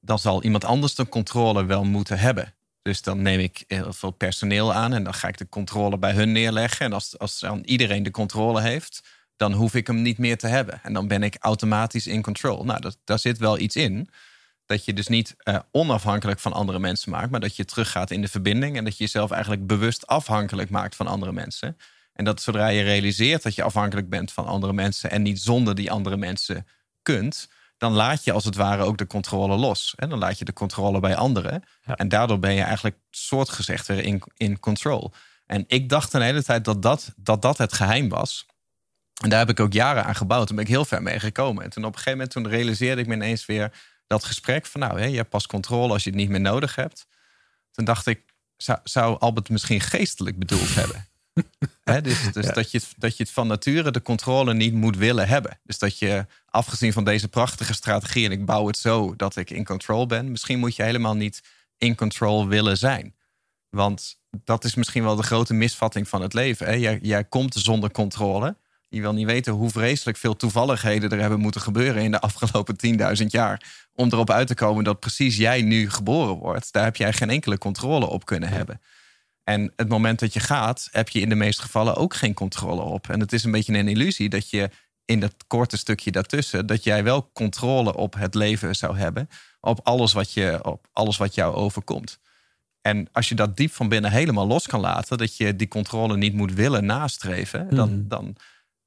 dan 0.00 0.18
zal 0.18 0.42
iemand 0.42 0.64
anders 0.64 0.94
de 0.94 1.08
controle 1.08 1.64
wel 1.64 1.84
moeten 1.84 2.18
hebben. 2.18 2.54
Dus 2.82 3.02
dan 3.02 3.22
neem 3.22 3.40
ik 3.40 3.64
heel 3.66 3.92
veel 3.92 4.10
personeel 4.10 4.74
aan 4.74 4.92
en 4.92 5.04
dan 5.04 5.14
ga 5.14 5.28
ik 5.28 5.38
de 5.38 5.48
controle 5.48 5.98
bij 5.98 6.12
hun 6.12 6.32
neerleggen. 6.32 6.86
En 6.86 6.92
als, 6.92 7.18
als 7.18 7.38
dan 7.38 7.62
iedereen 7.64 8.02
de 8.02 8.10
controle 8.10 8.60
heeft, 8.60 9.00
dan 9.36 9.52
hoef 9.52 9.74
ik 9.74 9.86
hem 9.86 10.02
niet 10.02 10.18
meer 10.18 10.38
te 10.38 10.46
hebben. 10.46 10.80
En 10.82 10.92
dan 10.92 11.08
ben 11.08 11.22
ik 11.22 11.36
automatisch 11.38 12.06
in 12.06 12.22
control. 12.22 12.64
Nou, 12.64 12.80
dat, 12.80 12.98
daar 13.04 13.18
zit 13.18 13.38
wel 13.38 13.58
iets 13.58 13.76
in. 13.76 14.08
Dat 14.66 14.84
je 14.84 14.92
dus 14.92 15.06
niet 15.06 15.36
uh, 15.44 15.58
onafhankelijk 15.70 16.40
van 16.40 16.52
andere 16.52 16.78
mensen 16.78 17.10
maakt, 17.10 17.30
maar 17.30 17.40
dat 17.40 17.56
je 17.56 17.64
teruggaat 17.64 18.10
in 18.10 18.20
de 18.20 18.28
verbinding 18.28 18.76
en 18.76 18.84
dat 18.84 18.96
je 18.96 19.04
jezelf 19.04 19.30
eigenlijk 19.30 19.66
bewust 19.66 20.06
afhankelijk 20.06 20.70
maakt 20.70 20.96
van 20.96 21.06
andere 21.06 21.32
mensen. 21.32 21.76
En 22.12 22.24
dat 22.24 22.42
zodra 22.42 22.68
je 22.68 22.82
realiseert 22.82 23.42
dat 23.42 23.54
je 23.54 23.62
afhankelijk 23.62 24.08
bent 24.08 24.32
van 24.32 24.46
andere 24.46 24.72
mensen 24.72 25.10
en 25.10 25.22
niet 25.22 25.40
zonder 25.40 25.74
die 25.74 25.90
andere 25.90 26.16
mensen 26.16 26.66
kunt, 27.02 27.48
dan 27.80 27.92
laat 27.92 28.24
je 28.24 28.32
als 28.32 28.44
het 28.44 28.56
ware 28.56 28.82
ook 28.82 28.98
de 28.98 29.06
controle 29.06 29.56
los. 29.56 29.94
En 29.96 30.08
dan 30.08 30.18
laat 30.18 30.38
je 30.38 30.44
de 30.44 30.52
controle 30.52 31.00
bij 31.00 31.16
anderen. 31.16 31.62
En 31.84 32.08
daardoor 32.08 32.38
ben 32.38 32.54
je 32.54 32.62
eigenlijk 32.62 32.96
soortgezegd 33.10 33.86
weer 33.86 34.04
in, 34.04 34.22
in 34.36 34.58
control. 34.58 35.12
En 35.46 35.64
ik 35.66 35.88
dacht 35.88 36.12
een 36.12 36.22
hele 36.22 36.42
tijd 36.42 36.64
dat 36.64 36.82
dat, 36.82 37.12
dat 37.16 37.42
dat 37.42 37.58
het 37.58 37.72
geheim 37.72 38.08
was. 38.08 38.46
En 39.22 39.28
daar 39.28 39.38
heb 39.38 39.48
ik 39.48 39.60
ook 39.60 39.72
jaren 39.72 40.04
aan 40.04 40.14
gebouwd. 40.14 40.46
Toen 40.46 40.56
ben 40.56 40.64
ik 40.64 40.70
heel 40.70 40.84
ver 40.84 41.02
mee 41.02 41.20
gekomen. 41.20 41.64
En 41.64 41.70
toen 41.70 41.84
op 41.84 41.92
een 41.92 41.98
gegeven 41.98 42.18
moment 42.18 42.30
toen 42.30 42.48
realiseerde 42.48 43.00
ik 43.00 43.06
me 43.06 43.14
ineens 43.14 43.46
weer 43.46 43.72
dat 44.06 44.24
gesprek 44.24 44.66
van 44.66 44.80
nou, 44.80 45.00
hè, 45.00 45.06
je 45.06 45.16
hebt 45.16 45.28
pas 45.28 45.46
controle 45.46 45.92
als 45.92 46.04
je 46.04 46.10
het 46.10 46.18
niet 46.18 46.28
meer 46.28 46.40
nodig 46.40 46.74
hebt. 46.74 47.06
Toen 47.70 47.84
dacht 47.84 48.06
ik, 48.06 48.22
zou, 48.56 48.78
zou 48.84 49.18
Albert 49.18 49.48
misschien 49.48 49.80
geestelijk 49.80 50.38
bedoeld 50.38 50.74
hebben? 50.74 51.08
dus, 52.02 52.32
dus 52.32 52.46
dat, 52.46 52.70
je, 52.70 52.80
dat 52.96 53.16
je 53.16 53.22
het 53.22 53.32
van 53.32 53.46
nature 53.46 53.90
de 53.90 54.02
controle 54.02 54.54
niet 54.54 54.74
moet 54.74 54.96
willen 54.96 55.28
hebben. 55.28 55.60
Dus 55.64 55.78
dat 55.78 55.98
je, 55.98 56.26
afgezien 56.50 56.92
van 56.92 57.04
deze 57.04 57.28
prachtige 57.28 57.74
strategie, 57.74 58.24
en 58.24 58.32
ik 58.32 58.44
bouw 58.44 58.66
het 58.66 58.78
zo 58.78 59.16
dat 59.16 59.36
ik 59.36 59.50
in 59.50 59.64
control 59.64 60.06
ben, 60.06 60.30
misschien 60.30 60.58
moet 60.58 60.76
je 60.76 60.82
helemaal 60.82 61.16
niet 61.16 61.42
in 61.78 61.94
control 61.94 62.46
willen 62.46 62.78
zijn. 62.78 63.14
Want 63.68 64.20
dat 64.30 64.64
is 64.64 64.74
misschien 64.74 65.02
wel 65.02 65.16
de 65.16 65.22
grote 65.22 65.54
misvatting 65.54 66.08
van 66.08 66.22
het 66.22 66.34
leven. 66.34 66.66
Hè? 66.66 66.72
Jij, 66.72 66.98
jij 67.02 67.24
komt 67.24 67.54
zonder 67.54 67.90
controle. 67.90 68.56
Je 68.88 69.00
wil 69.00 69.12
niet 69.12 69.26
weten 69.26 69.52
hoe 69.52 69.70
vreselijk 69.70 70.18
veel 70.18 70.36
toevalligheden 70.36 71.10
er 71.10 71.20
hebben 71.20 71.40
moeten 71.40 71.60
gebeuren 71.60 72.02
in 72.02 72.10
de 72.10 72.20
afgelopen 72.20 72.76
10.000 73.20 73.26
jaar. 73.26 73.88
Om 73.94 74.08
erop 74.08 74.30
uit 74.30 74.46
te 74.46 74.54
komen 74.54 74.84
dat 74.84 75.00
precies 75.00 75.36
jij 75.36 75.62
nu 75.62 75.90
geboren 75.90 76.34
wordt. 76.34 76.72
Daar 76.72 76.84
heb 76.84 76.96
jij 76.96 77.12
geen 77.12 77.30
enkele 77.30 77.58
controle 77.58 78.06
op 78.06 78.24
kunnen 78.24 78.48
hebben. 78.48 78.80
En 79.44 79.72
het 79.76 79.88
moment 79.88 80.18
dat 80.18 80.32
je 80.32 80.40
gaat, 80.40 80.88
heb 80.90 81.08
je 81.08 81.20
in 81.20 81.28
de 81.28 81.34
meeste 81.34 81.62
gevallen 81.62 81.96
ook 81.96 82.14
geen 82.14 82.34
controle 82.34 82.82
op. 82.82 83.08
En 83.08 83.20
het 83.20 83.32
is 83.32 83.44
een 83.44 83.50
beetje 83.50 83.78
een 83.78 83.88
illusie 83.88 84.28
dat 84.28 84.50
je 84.50 84.70
in 85.10 85.20
dat 85.20 85.34
korte 85.46 85.76
stukje 85.76 86.10
daartussen, 86.10 86.66
dat 86.66 86.84
jij 86.84 87.04
wel 87.04 87.30
controle 87.32 87.96
op 87.96 88.14
het 88.14 88.34
leven 88.34 88.76
zou 88.76 88.98
hebben. 88.98 89.28
Op 89.60 89.80
alles 89.82 90.12
wat, 90.12 90.32
je, 90.32 90.64
op 90.64 90.88
alles 90.92 91.16
wat 91.16 91.34
jou 91.34 91.54
overkomt. 91.54 92.18
En 92.80 93.08
als 93.12 93.28
je 93.28 93.34
dat 93.34 93.56
diep 93.56 93.72
van 93.72 93.88
binnen 93.88 94.10
helemaal 94.10 94.46
los 94.46 94.66
kan 94.66 94.80
laten, 94.80 95.18
dat 95.18 95.36
je 95.36 95.56
die 95.56 95.68
controle 95.68 96.16
niet 96.16 96.34
moet 96.34 96.52
willen 96.52 96.84
nastreven, 96.84 97.74
dan, 97.74 97.88
hmm. 97.88 98.08
dan 98.08 98.36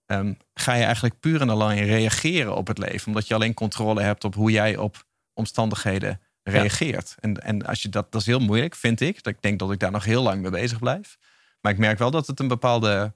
ehm, 0.06 0.34
ga 0.54 0.74
je 0.74 0.84
eigenlijk 0.84 1.20
puur 1.20 1.42
en 1.42 1.50
alleen 1.50 1.86
reageren 1.86 2.56
op 2.56 2.68
het 2.68 2.78
leven. 2.78 3.08
Omdat 3.08 3.28
je 3.28 3.34
alleen 3.34 3.54
controle 3.54 4.02
hebt 4.02 4.24
op 4.24 4.36
hoe 4.36 4.52
jij 4.52 4.78
op 4.78 5.06
omstandigheden 5.34 6.22
reageert. 6.44 7.16
En, 7.20 7.44
en 7.44 7.66
als 7.66 7.81
je 7.81 7.90
dat, 7.90 8.12
dat 8.12 8.22
is 8.22 8.28
heel 8.28 8.40
moeilijk, 8.40 8.75
vind 8.75 9.02
ik. 9.02 9.24
Dat 9.24 9.34
ik 9.34 9.42
denk 9.42 9.60
dat 9.60 9.72
ik 9.72 9.80
daar 9.80 9.92
nog 9.92 10.06
heel 10.06 10.24
lang 10.24 10.42
mee 10.42 10.52
bezig 10.52 10.80
blijf. 10.80 11.18
Maar 11.62 11.72
ik 11.72 11.78
merk 11.78 11.98
wel 11.98 12.12
dat 12.12 12.28
het 12.28 12.40
een 12.40 12.48
bepaalde 12.48 13.14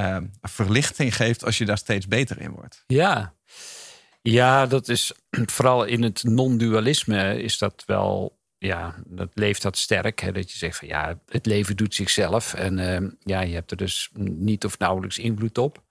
uh, 0.00 0.16
verlichting 0.42 1.16
geeft 1.16 1.44
als 1.44 1.58
je 1.58 1.64
daar 1.64 1.78
steeds 1.78 2.06
beter 2.06 2.40
in 2.40 2.50
wordt. 2.50 2.84
Ja, 2.86 3.34
ja 4.22 4.66
dat 4.66 4.88
is 4.88 5.12
vooral 5.56 5.84
in 5.84 6.02
het 6.02 6.24
non-dualisme 6.24 7.42
is 7.42 7.58
dat 7.58 7.82
wel. 7.86 8.38
Ja, 8.58 8.94
dat 9.06 9.28
leeft 9.34 9.62
dat 9.62 9.76
sterk. 9.76 10.20
Hè, 10.20 10.32
dat 10.32 10.50
je 10.50 10.58
zegt 10.58 10.76
van 10.76 10.88
ja, 10.88 11.20
het 11.26 11.46
leven 11.46 11.76
doet 11.76 11.94
zichzelf. 11.94 12.54
En 12.54 12.78
uh, 12.78 13.10
ja, 13.20 13.40
je 13.40 13.54
hebt 13.54 13.70
er 13.70 13.76
dus 13.76 14.10
niet 14.14 14.64
of 14.64 14.78
nauwelijks 14.78 15.18
invloed 15.18 15.58
op. 15.58 15.82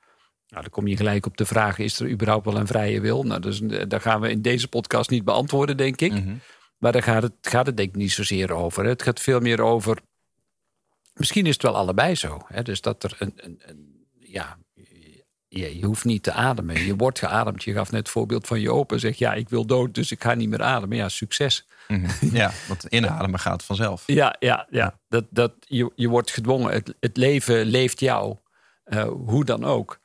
Nou, 0.49 0.61
dan 0.61 0.71
kom 0.71 0.87
je 0.87 0.97
gelijk 0.97 1.25
op 1.25 1.37
de 1.37 1.45
vraag: 1.45 1.77
is 1.77 1.99
er 1.99 2.09
überhaupt 2.09 2.45
wel 2.45 2.57
een 2.57 2.67
vrije 2.67 3.01
wil? 3.01 3.23
Nou, 3.23 3.41
dus, 3.41 3.61
eh, 3.61 3.81
daar 3.87 4.01
gaan 4.01 4.21
we 4.21 4.29
in 4.29 4.41
deze 4.41 4.67
podcast 4.67 5.09
niet 5.09 5.23
beantwoorden, 5.23 5.77
denk 5.77 6.01
ik. 6.01 6.11
Mhm. 6.11 6.35
Maar 6.77 6.91
daar 6.91 7.03
gaat 7.03 7.23
het, 7.23 7.33
gaat 7.41 7.65
het 7.65 7.77
denk 7.77 7.89
ik 7.89 7.95
niet 7.95 8.11
zozeer 8.11 8.51
over. 8.51 8.85
Het 8.85 9.03
gaat 9.03 9.19
veel 9.19 9.39
meer 9.39 9.61
over. 9.61 9.97
Misschien 11.13 11.45
is 11.45 11.53
het 11.53 11.61
wel 11.61 11.75
allebei 11.75 12.15
zo. 12.15 12.41
Hè? 12.45 12.61
Dus 12.61 12.81
dat 12.81 13.03
er 13.03 13.15
een, 13.19 13.33
een, 13.35 13.61
een 13.65 13.88
ja, 14.31 14.57
je, 15.47 15.77
je, 15.77 15.85
hoeft 15.85 16.05
niet 16.05 16.23
te 16.23 16.31
ademen. 16.31 16.85
Je 16.85 16.95
wordt 16.95 17.19
geademd. 17.19 17.63
Je 17.63 17.73
gaf 17.73 17.91
net 17.91 17.99
het 17.99 18.09
voorbeeld 18.09 18.47
van 18.47 18.59
je 18.59 18.71
open. 18.71 18.99
Zeg 18.99 19.17
ja, 19.17 19.33
ik 19.33 19.49
wil 19.49 19.65
dood, 19.65 19.93
dus 19.93 20.11
ik 20.11 20.23
ga 20.23 20.33
niet 20.33 20.49
meer 20.49 20.61
ademen. 20.61 20.97
Ja, 20.97 21.09
succes. 21.09 21.67
Mhm. 21.87 22.35
Ja, 22.35 22.51
want 22.67 22.83
inademen 22.83 23.39
gaat 23.39 23.63
vanzelf. 23.63 24.03
Ja, 24.05 24.35
ja, 24.39 24.67
ja. 24.69 24.99
Dat, 25.07 25.25
dat, 25.29 25.53
je, 25.59 25.91
je 25.95 26.07
wordt 26.07 26.31
gedwongen. 26.31 26.71
Het, 26.71 26.95
het 26.99 27.17
leven 27.17 27.65
leeft 27.65 27.99
jou. 27.99 28.37
Uh, 28.85 29.03
hoe 29.03 29.45
dan 29.45 29.63
ook. 29.63 29.99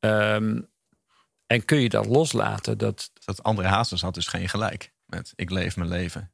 Ehm, 0.00 0.60
en 1.46 1.64
kun 1.64 1.80
je 1.80 1.88
dat 1.88 2.06
loslaten? 2.06 2.78
Dat, 2.78 3.10
dat 3.24 3.42
andere 3.42 3.68
Hazes 3.68 4.00
had 4.00 4.14
dus 4.14 4.26
geen 4.26 4.48
gelijk 4.48 4.92
met 5.06 5.32
ik 5.36 5.50
leef 5.50 5.76
mijn 5.76 5.88
leven. 5.88 6.32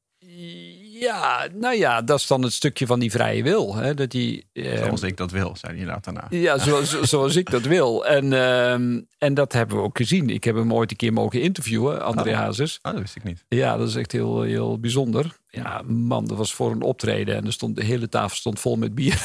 Ja, 1.04 1.48
nou 1.52 1.76
ja, 1.76 2.02
dat 2.02 2.18
is 2.18 2.26
dan 2.26 2.42
het 2.42 2.52
stukje 2.52 2.86
van 2.86 2.98
die 2.98 3.10
vrije 3.10 3.42
wil. 3.42 3.74
Hè? 3.74 3.94
Dat 3.94 4.10
die, 4.10 4.46
ehm, 4.52 4.84
zoals 4.84 5.02
ik 5.02 5.16
dat 5.16 5.30
wil, 5.30 5.56
zei 5.56 5.84
hij 5.84 6.00
daarna. 6.02 6.26
Ja, 6.30 6.58
zoals, 6.58 7.00
zoals 7.12 7.36
ik 7.36 7.50
dat 7.50 7.62
wil. 7.62 8.06
En, 8.06 8.32
ehm, 8.32 9.00
en 9.18 9.34
dat 9.34 9.52
hebben 9.52 9.76
we 9.76 9.82
ook 9.82 9.96
gezien. 9.96 10.30
Ik 10.30 10.44
heb 10.44 10.54
hem 10.54 10.72
ooit 10.72 10.90
een 10.90 10.96
keer 10.96 11.12
mogen 11.12 11.40
interviewen, 11.40 12.02
André 12.02 12.30
oh. 12.30 12.36
Hazes. 12.36 12.78
Oh, 12.82 12.92
dat 12.92 13.00
wist 13.00 13.16
ik 13.16 13.24
niet. 13.24 13.44
Ja, 13.48 13.76
dat 13.76 13.88
is 13.88 13.96
echt 13.96 14.12
heel, 14.12 14.42
heel 14.42 14.78
bijzonder. 14.78 15.36
Ja, 15.50 15.82
man, 15.86 16.26
dat 16.26 16.36
was 16.36 16.54
voor 16.54 16.70
een 16.70 16.82
optreden. 16.82 17.36
En 17.36 17.46
er 17.46 17.52
stond, 17.52 17.76
de 17.76 17.84
hele 17.84 18.08
tafel 18.08 18.36
stond 18.36 18.60
vol 18.60 18.76
met 18.76 18.94
bier. 18.94 19.22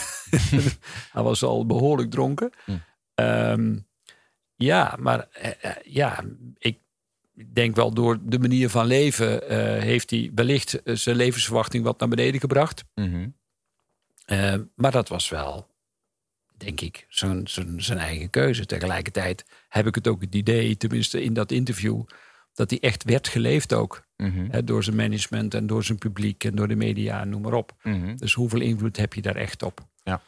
Hij 1.13 1.23
was 1.23 1.43
al 1.43 1.65
behoorlijk 1.65 2.11
dronken. 2.11 2.49
Hm. 2.65 3.77
Ja, 4.55 4.95
maar 4.99 5.27
eh, 5.31 5.51
eh, 5.61 5.75
ja, 5.83 6.23
ik 6.57 6.77
denk 7.47 7.75
wel 7.75 7.93
door 7.93 8.17
de 8.21 8.39
manier 8.39 8.69
van 8.69 8.85
leven 8.85 9.43
uh, 9.43 9.49
heeft 9.81 10.09
hij 10.09 10.31
wellicht 10.35 10.81
zijn 10.83 11.15
levensverwachting 11.15 11.83
wat 11.83 11.99
naar 11.99 12.09
beneden 12.09 12.39
gebracht. 12.39 12.83
Mm 12.95 13.37
maar 14.75 14.91
dat 14.91 15.09
was 15.09 15.29
wel, 15.29 15.67
denk 16.57 16.81
ik, 16.81 17.05
zijn, 17.09 17.47
zijn, 17.47 17.83
zijn 17.83 17.97
eigen 17.97 18.29
keuze. 18.29 18.65
Tegelijkertijd 18.65 19.45
heb 19.69 19.87
ik 19.87 19.95
het 19.95 20.07
ook 20.07 20.21
het 20.21 20.35
idee, 20.35 20.77
tenminste 20.77 21.23
in 21.23 21.33
dat 21.33 21.51
interview, 21.51 22.01
dat 22.53 22.69
hij 22.69 22.79
echt 22.79 23.03
werd 23.03 23.27
geleefd 23.27 23.73
ook. 23.73 24.07
Mhm. 24.17 24.65
door 24.65 24.83
zijn 24.83 24.95
management 24.95 25.53
en 25.53 25.67
door 25.67 25.83
zijn 25.83 25.97
publiek 25.97 26.43
en 26.43 26.55
door 26.55 26.67
de 26.67 26.75
media, 26.75 27.23
noem 27.23 27.41
maar 27.41 27.53
op. 27.53 27.75
Mhm. 27.83 28.15
Dus 28.15 28.33
hoeveel 28.33 28.61
invloed 28.61 28.97
heb 28.97 29.13
je 29.13 29.21
daar 29.21 29.35
echt 29.35 29.63
op? 29.63 29.87
Ja. 30.03 30.21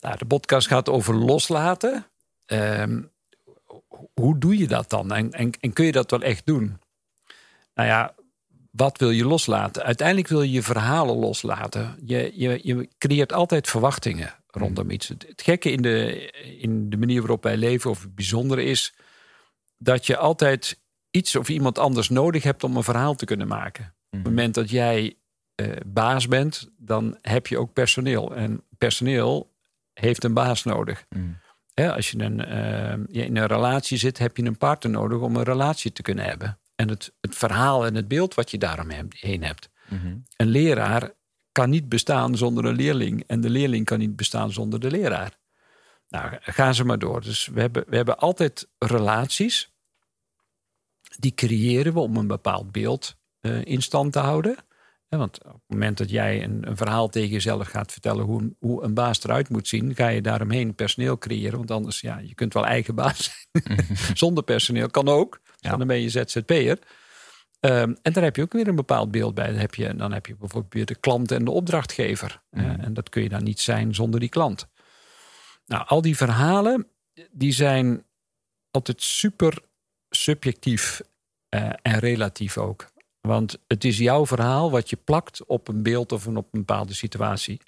Nou, 0.00 0.16
de 0.18 0.24
podcast 0.24 0.66
gaat 0.66 0.88
over 0.88 1.14
loslaten. 1.14 2.06
Um, 2.46 3.10
hoe 4.22 4.38
doe 4.38 4.58
je 4.58 4.66
dat 4.66 4.90
dan? 4.90 5.12
En, 5.12 5.32
en, 5.32 5.50
en, 5.60 5.72
kun 5.72 5.84
je 5.84 5.92
dat 5.92 6.10
wel 6.10 6.22
echt 6.22 6.46
doen? 6.46 6.78
Nou 7.74 7.88
ja, 7.88 8.14
wat 8.70 8.98
wil 8.98 9.10
je 9.10 9.24
loslaten? 9.24 9.82
Uiteindelijk 9.82 10.28
wil 10.28 10.42
je 10.42 10.50
je 10.50 10.62
verhalen 10.62 11.16
loslaten. 11.16 11.96
Je, 12.04 12.32
je, 12.34 12.60
je 12.62 12.88
creëert 12.98 13.32
altijd 13.32 13.68
verwachtingen 13.68 14.34
rondom 14.46 14.90
iets. 14.90 15.08
Het, 15.08 15.32
gekke 15.36 15.70
in 15.70 15.82
de, 15.82 16.30
in 16.60 16.90
de 16.90 16.96
manier 16.96 17.20
waarop 17.20 17.42
wij 17.42 17.56
leven, 17.56 17.90
of 17.90 18.02
het 18.02 18.14
bijzondere 18.14 18.64
is, 18.64 18.94
dat 19.78 20.06
je 20.06 20.16
altijd 20.16 20.80
iets 21.10 21.36
of 21.36 21.48
iemand 21.48 21.78
anders 21.78 22.08
nodig 22.08 22.42
hebt 22.42 22.64
om 22.64 22.76
een 22.76 22.82
verhaal 22.82 23.14
te 23.14 23.24
kunnen 23.24 23.48
maken. 23.48 23.84
Op 23.84 23.92
het 24.10 24.20
mhm. 24.20 24.28
moment 24.28 24.54
dat 24.54 24.70
jij 24.70 25.16
uh, 25.56 25.76
baas 25.86 26.28
bent, 26.28 26.70
dan 26.76 27.18
heb 27.20 27.46
je 27.46 27.58
ook 27.58 27.72
personeel. 27.72 28.34
En 28.34 28.62
personeel 28.78 29.52
heeft 29.92 30.24
een 30.24 30.34
baas 30.34 30.64
nodig. 30.64 31.04
Mm 31.08 31.40
als 31.74 32.10
je 32.10 32.18
een, 32.20 32.38
uh, 32.38 33.24
in 33.24 33.36
een 33.36 33.46
relatie 33.46 33.98
zit, 33.98 34.18
heb 34.18 34.36
je 34.36 34.44
een 34.44 34.58
partner 34.58 34.92
nodig 34.92 35.20
om 35.20 35.36
een 35.36 35.42
relatie 35.42 35.92
te 35.92 36.02
kunnen 36.02 36.24
hebben. 36.24 36.58
En 36.74 36.88
het, 36.88 37.12
het 37.20 37.36
verhaal 37.36 37.86
en 37.86 37.94
het 37.94 38.08
beeld 38.08 38.34
wat 38.34 38.50
je 38.50 38.58
daaromheen 38.58 39.42
hebt. 39.42 39.68
Mhm. 39.88 40.16
Een 40.36 40.48
leraar 40.48 41.10
kan 41.52 41.70
niet 41.70 41.88
bestaan 41.88 42.36
zonder 42.36 42.64
een 42.64 42.76
leerling. 42.76 43.24
En 43.26 43.40
de 43.40 43.50
leerling 43.50 43.84
kan 43.84 43.98
niet 43.98 44.16
bestaan 44.16 44.52
zonder 44.52 44.80
de 44.80 44.90
leraar. 44.90 45.38
Nou, 46.08 46.36
gaan 46.40 46.74
ze 46.74 46.84
maar 46.84 46.98
door. 46.98 47.20
Dus 47.20 47.46
we 47.46 47.60
hebben, 47.60 47.84
we 47.88 47.96
hebben 47.96 48.18
altijd 48.18 48.68
relaties. 48.78 49.72
Die 51.18 51.34
creëren 51.34 51.92
we 51.92 52.00
om 52.00 52.16
een 52.16 52.26
bepaald 52.26 52.72
beeld 52.72 53.16
uh, 53.40 53.64
in 53.64 53.82
stand 53.82 54.12
te 54.12 54.18
houden 54.18 54.56
want 55.18 55.44
op 55.44 55.52
het 55.52 55.62
moment 55.66 55.98
dat 55.98 56.10
jij 56.10 56.42
een, 56.42 56.68
een, 56.68 56.76
verhaal 56.76 57.08
tegen 57.08 57.30
jezelf 57.30 57.68
gaat 57.68 57.92
vertellen 57.92 58.24
hoe, 58.24 58.54
hoe 58.58 58.82
een 58.82 58.94
baas 58.94 59.24
eruit 59.24 59.48
moet 59.48 59.68
zien, 59.68 59.94
ga 59.94 60.08
je 60.08 60.20
daaromheen 60.20 60.74
personeel 60.74 61.18
creëren. 61.18 61.56
Want 61.56 61.70
anders, 61.70 62.00
ja, 62.00 62.18
je 62.18 62.34
kunt 62.34 62.54
wel 62.54 62.66
eigen 62.66 62.94
baas 62.94 63.46
zijn. 63.52 63.86
Zonder 64.14 64.44
personeel 64.44 64.90
kan 64.90 65.08
ook. 65.08 65.40
Dan 65.60 65.86
ben 65.86 66.00
je 66.00 66.08
ZZP'er. 66.08 66.78
Um, 67.60 67.96
en 68.02 68.12
daar 68.12 68.22
heb 68.22 68.36
je 68.36 68.42
ook 68.42 68.52
weer 68.52 68.68
een 68.68 68.74
bepaald 68.74 69.10
beeld 69.10 69.34
bij. 69.34 69.46
Dan 69.46 69.60
heb 69.60 69.74
je, 69.74 69.94
dan 69.94 70.12
heb 70.12 70.26
je 70.26 70.36
bijvoorbeeld 70.36 70.74
weer 70.74 70.86
de 70.86 70.94
klant 70.94 71.30
en 71.30 71.44
de 71.44 71.50
opdrachtgever. 71.50 72.42
Mhm. 72.50 72.80
en 72.80 72.94
dat 72.94 73.08
kun 73.08 73.22
je 73.22 73.28
dan 73.28 73.42
niet 73.44 73.60
zijn 73.60 73.94
zonder 73.94 74.20
die 74.20 74.28
klant. 74.28 74.68
Nou, 75.66 75.86
al 75.86 76.02
die 76.02 76.16
verhalen, 76.16 76.86
die 77.30 77.52
zijn 77.52 78.04
altijd 78.70 79.02
super 79.02 79.58
subjectief 80.10 81.00
uh, 81.54 81.70
en 81.82 81.98
relatief 81.98 82.58
ook. 82.58 82.91
Want 83.22 83.58
het 83.66 83.84
is 83.84 83.98
jouw 83.98 84.26
verhaal 84.26 84.70
wat 84.70 84.90
je 84.90 84.96
plakt 84.96 85.44
op 85.44 85.68
een 85.68 85.82
beeld 85.82 86.12
of 86.12 86.26
een, 86.26 86.36
op 86.36 86.44
een 86.44 86.64
bepaalde 86.64 86.94
situatie. 86.94 87.60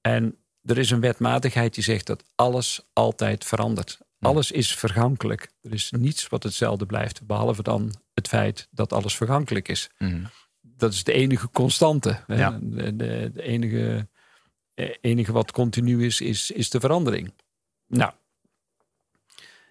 En 0.00 0.36
er 0.62 0.78
is 0.78 0.90
een 0.90 1.00
wetmatigheid 1.00 1.74
die 1.74 1.84
zegt 1.84 2.06
dat 2.06 2.24
alles 2.34 2.86
altijd 2.92 3.44
verandert. 3.44 3.98
Alles 4.20 4.50
is 4.50 4.74
vergankelijk. 4.74 5.50
Er 5.62 5.72
is 5.72 5.90
niets 5.90 6.28
wat 6.28 6.42
hetzelfde 6.42 6.86
blijft, 6.86 7.26
behalve 7.26 7.62
dan 7.62 7.94
het 8.14 8.28
feit 8.28 8.68
dat 8.70 8.92
alles 8.92 9.16
vergankelijk 9.16 9.68
is. 9.68 9.90
Mhm. 9.98 10.24
Dat 10.60 10.92
is 10.92 11.04
de 11.04 11.12
enige 11.12 11.50
constante. 11.50 12.20
Ja. 12.26 12.58
De, 12.62 12.96
de, 12.96 13.30
de 13.34 13.42
enige, 13.42 14.08
eh, 14.74 14.94
enige 15.00 15.32
wat 15.32 15.52
continu 15.52 16.04
is, 16.04 16.20
is, 16.20 16.50
is 16.50 16.70
de 16.70 16.80
verandering. 16.80 17.32
Nou, 17.86 18.12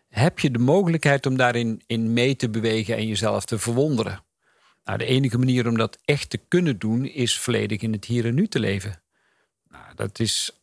heb 0.08 0.40
je 0.40 0.52
de 0.52 0.60
mogelijkheid 0.60 1.26
om 1.26 1.38
daarin 1.38 1.82
in 1.88 2.14
mee 2.14 2.36
te 2.36 2.50
bewegen 2.50 2.96
en 2.96 3.08
jezelf 3.08 3.46
te 3.46 3.60
verwonderen? 3.60 4.24
Nou, 4.86 4.98
de 4.98 5.06
enige 5.06 5.38
manier 5.38 5.68
om 5.68 5.78
dat 5.78 5.98
echt 6.06 6.30
te 6.30 6.38
kunnen 6.38 6.80
doen 6.80 7.06
is 7.06 7.40
volledig 7.40 7.82
in 7.82 7.92
het 7.92 8.06
hier 8.06 8.26
en 8.26 8.34
nu 8.36 8.48
te 8.48 8.60
leven. 8.60 9.02
Nou, 9.68 9.96
dat 9.96 10.20
is, 10.20 10.62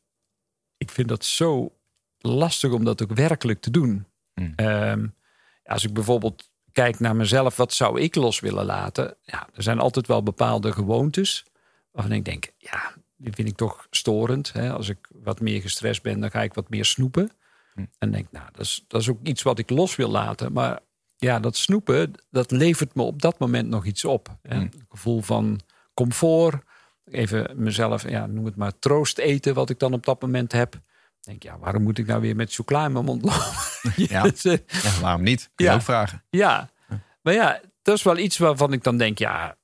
ik 0.76 0.90
vind 0.90 1.08
dat 1.08 1.24
zo 1.24 1.72
lastig 2.18 2.72
om 2.72 2.84
dat 2.84 3.02
ook 3.02 3.12
werkelijk 3.12 3.60
te 3.60 3.70
doen. 3.70 4.06
Mm. 4.34 4.52
Ehm, 4.56 5.06
als 5.64 5.84
ik 5.84 5.92
bijvoorbeeld 5.92 6.50
kijk 6.72 7.00
naar 7.00 7.16
mezelf, 7.16 7.56
wat 7.56 7.72
zou 7.72 8.00
ik 8.00 8.14
los 8.14 8.40
willen 8.40 8.64
laten? 8.64 9.16
Ja, 9.22 9.48
er 9.54 9.62
zijn 9.62 9.78
altijd 9.78 10.06
wel 10.06 10.22
bepaalde 10.22 10.72
gewoontes 10.72 11.44
waarvan 11.90 12.12
ik 12.12 12.24
denk, 12.24 12.52
ja, 12.56 12.94
die 13.16 13.32
vind 13.32 13.48
ik 13.48 13.56
toch 13.56 13.86
storend. 13.90 14.52
Hè? 14.52 14.72
Als 14.72 14.88
ik 14.88 15.08
wat 15.10 15.40
meer 15.40 15.60
gestrest 15.60 16.02
ben, 16.02 16.20
dan 16.20 16.30
ga 16.30 16.42
ik 16.42 16.54
wat 16.54 16.68
meer 16.68 16.84
snoepen. 16.84 17.30
Hm. 17.74 17.84
En 17.98 18.10
denk, 18.10 18.26
nou, 18.30 18.46
dat 18.52 18.60
is, 18.60 18.84
dat 18.88 19.00
is 19.00 19.08
ook 19.08 19.18
iets 19.22 19.42
wat 19.42 19.58
ik 19.58 19.70
los 19.70 19.96
wil 19.96 20.10
laten. 20.10 20.52
Maar 20.52 20.80
ja, 21.22 21.40
dat 21.40 21.56
snoepen, 21.56 22.12
dat 22.30 22.50
levert 22.50 22.94
me 22.94 23.02
op 23.02 23.22
dat 23.22 23.38
moment 23.38 23.68
nog 23.68 23.84
iets 23.84 24.04
op. 24.04 24.36
Hè? 24.42 24.54
Hm. 24.54 24.60
Een 24.60 24.72
gevoel 24.88 25.20
van 25.22 25.60
comfort. 25.94 26.62
Even 27.04 27.50
mezelf, 27.56 28.08
ja, 28.08 28.26
noem 28.26 28.44
het 28.44 28.56
maar, 28.56 28.78
troost 28.78 29.18
eten, 29.18 29.54
wat 29.54 29.70
ik 29.70 29.78
dan 29.78 29.92
op 29.92 30.04
dat 30.04 30.22
moment 30.22 30.52
heb. 30.52 30.80
Denk, 31.20 31.42
ja, 31.42 31.58
waarom 31.58 31.82
moet 31.82 31.98
ik 31.98 32.06
nou 32.06 32.20
weer 32.20 32.36
met 32.36 32.54
chocola 32.54 32.84
in 32.84 32.92
mijn 32.92 33.04
mond 33.04 33.22
lopen? 33.22 33.52
Ja. 34.08 34.24
is, 34.24 34.44
eh, 34.52 34.58
Ja, 34.82 35.00
waarom 35.00 35.22
niet? 35.22 35.50
Kun 35.54 35.64
je 35.64 35.70
Ja. 35.70 35.76
ook 35.76 35.82
vragen. 35.82 36.24
ja, 36.30 36.70
maar 37.22 37.34
ja, 37.34 37.60
dat 37.82 37.96
is 37.96 38.02
wel 38.02 38.18
iets 38.18 38.38
waarvan 38.38 38.72
ik 38.72 38.82
dan 38.82 38.96
denk, 38.96 39.18
ja, 39.18 39.56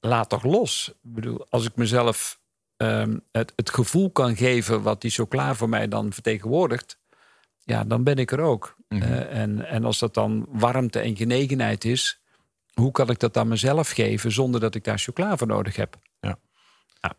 laat 0.00 0.28
toch 0.28 0.42
los. 0.44 0.88
Ik 1.02 1.14
bedoel, 1.14 1.46
als 1.50 1.64
ik 1.66 1.76
mezelf 1.76 2.40
ehm, 2.76 3.18
het, 3.32 3.52
het 3.56 3.70
gevoel 3.70 4.10
kan 4.10 4.36
geven 4.36 4.82
wat 4.82 5.00
die 5.00 5.10
chocola 5.10 5.54
voor 5.54 5.68
mij 5.68 5.88
dan 5.88 6.12
vertegenwoordigt, 6.12 6.97
ja, 7.68 7.84
dan 7.84 8.04
ben 8.04 8.16
ik 8.16 8.32
er 8.32 8.40
ook. 8.40 8.76
Mhm. 8.88 9.02
Eh, 9.02 9.40
en, 9.40 9.66
en 9.66 9.84
als 9.84 9.98
dat 9.98 10.14
dan 10.14 10.46
warmte 10.48 10.98
en 10.98 11.16
genegenheid 11.16 11.84
is, 11.84 12.20
hoe 12.72 12.90
kan 12.90 13.10
ik 13.10 13.18
dat 13.18 13.36
aan 13.36 13.48
mezelf 13.48 13.90
geven 13.90 14.32
zonder 14.32 14.60
dat 14.60 14.74
ik 14.74 14.84
daar 14.84 14.98
chocola 14.98 15.36
voor 15.36 15.46
nodig 15.46 15.76
heb? 15.76 15.98
Ja. 16.20 16.38
Nou, 17.00 17.14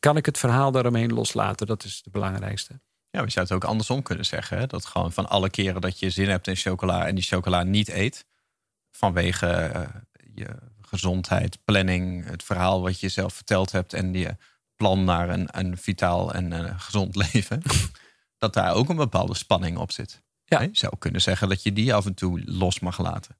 kan 0.00 0.16
ik 0.16 0.26
het 0.26 0.38
verhaal 0.38 0.70
daaromheen 0.70 1.12
loslaten? 1.12 1.66
Dat 1.66 1.84
is 1.84 2.00
het 2.04 2.12
belangrijkste. 2.12 2.80
Ja, 3.10 3.24
we 3.24 3.30
zouden 3.30 3.54
het 3.54 3.64
ook 3.64 3.70
andersom 3.70 4.02
kunnen 4.02 4.24
zeggen. 4.24 4.58
Hè? 4.58 4.66
Dat 4.66 4.84
gewoon 4.84 5.12
van 5.12 5.28
alle 5.28 5.50
keren 5.50 5.80
dat 5.80 5.98
je 5.98 6.10
zin 6.10 6.28
hebt 6.28 6.46
in 6.46 6.56
chocola 6.56 7.06
en 7.06 7.14
die 7.14 7.24
chocola 7.24 7.62
niet 7.62 7.88
eet, 7.88 8.26
vanwege 8.90 9.46
eh, 9.46 9.82
je 10.34 10.56
gezondheid, 10.80 11.58
planning, 11.64 12.28
het 12.28 12.42
verhaal 12.42 12.82
wat 12.82 13.00
je 13.00 13.08
zelf 13.08 13.34
verteld 13.34 13.72
hebt 13.72 13.92
en 13.92 14.14
je 14.14 14.36
plan 14.76 15.04
naar 15.04 15.28
een, 15.28 15.48
een 15.50 15.78
vitaal 15.78 16.34
en 16.34 16.52
eh, 16.52 16.80
gezond 16.80 17.16
leven, 17.32 17.62
dat 18.52 18.64
daar 18.64 18.74
ook 18.74 18.88
een 18.88 18.96
bepaalde 18.96 19.34
spanning 19.34 19.78
op 19.78 19.92
zit. 19.92 20.22
Ja. 20.44 20.60
Je 20.60 20.68
zou 20.72 20.92
kunnen 20.98 21.20
zeggen 21.20 21.48
dat 21.48 21.62
je 21.62 21.72
die 21.72 21.94
af 21.94 22.06
en 22.06 22.14
toe 22.14 22.42
los 22.44 22.80
mag 22.80 22.98
laten. 22.98 23.36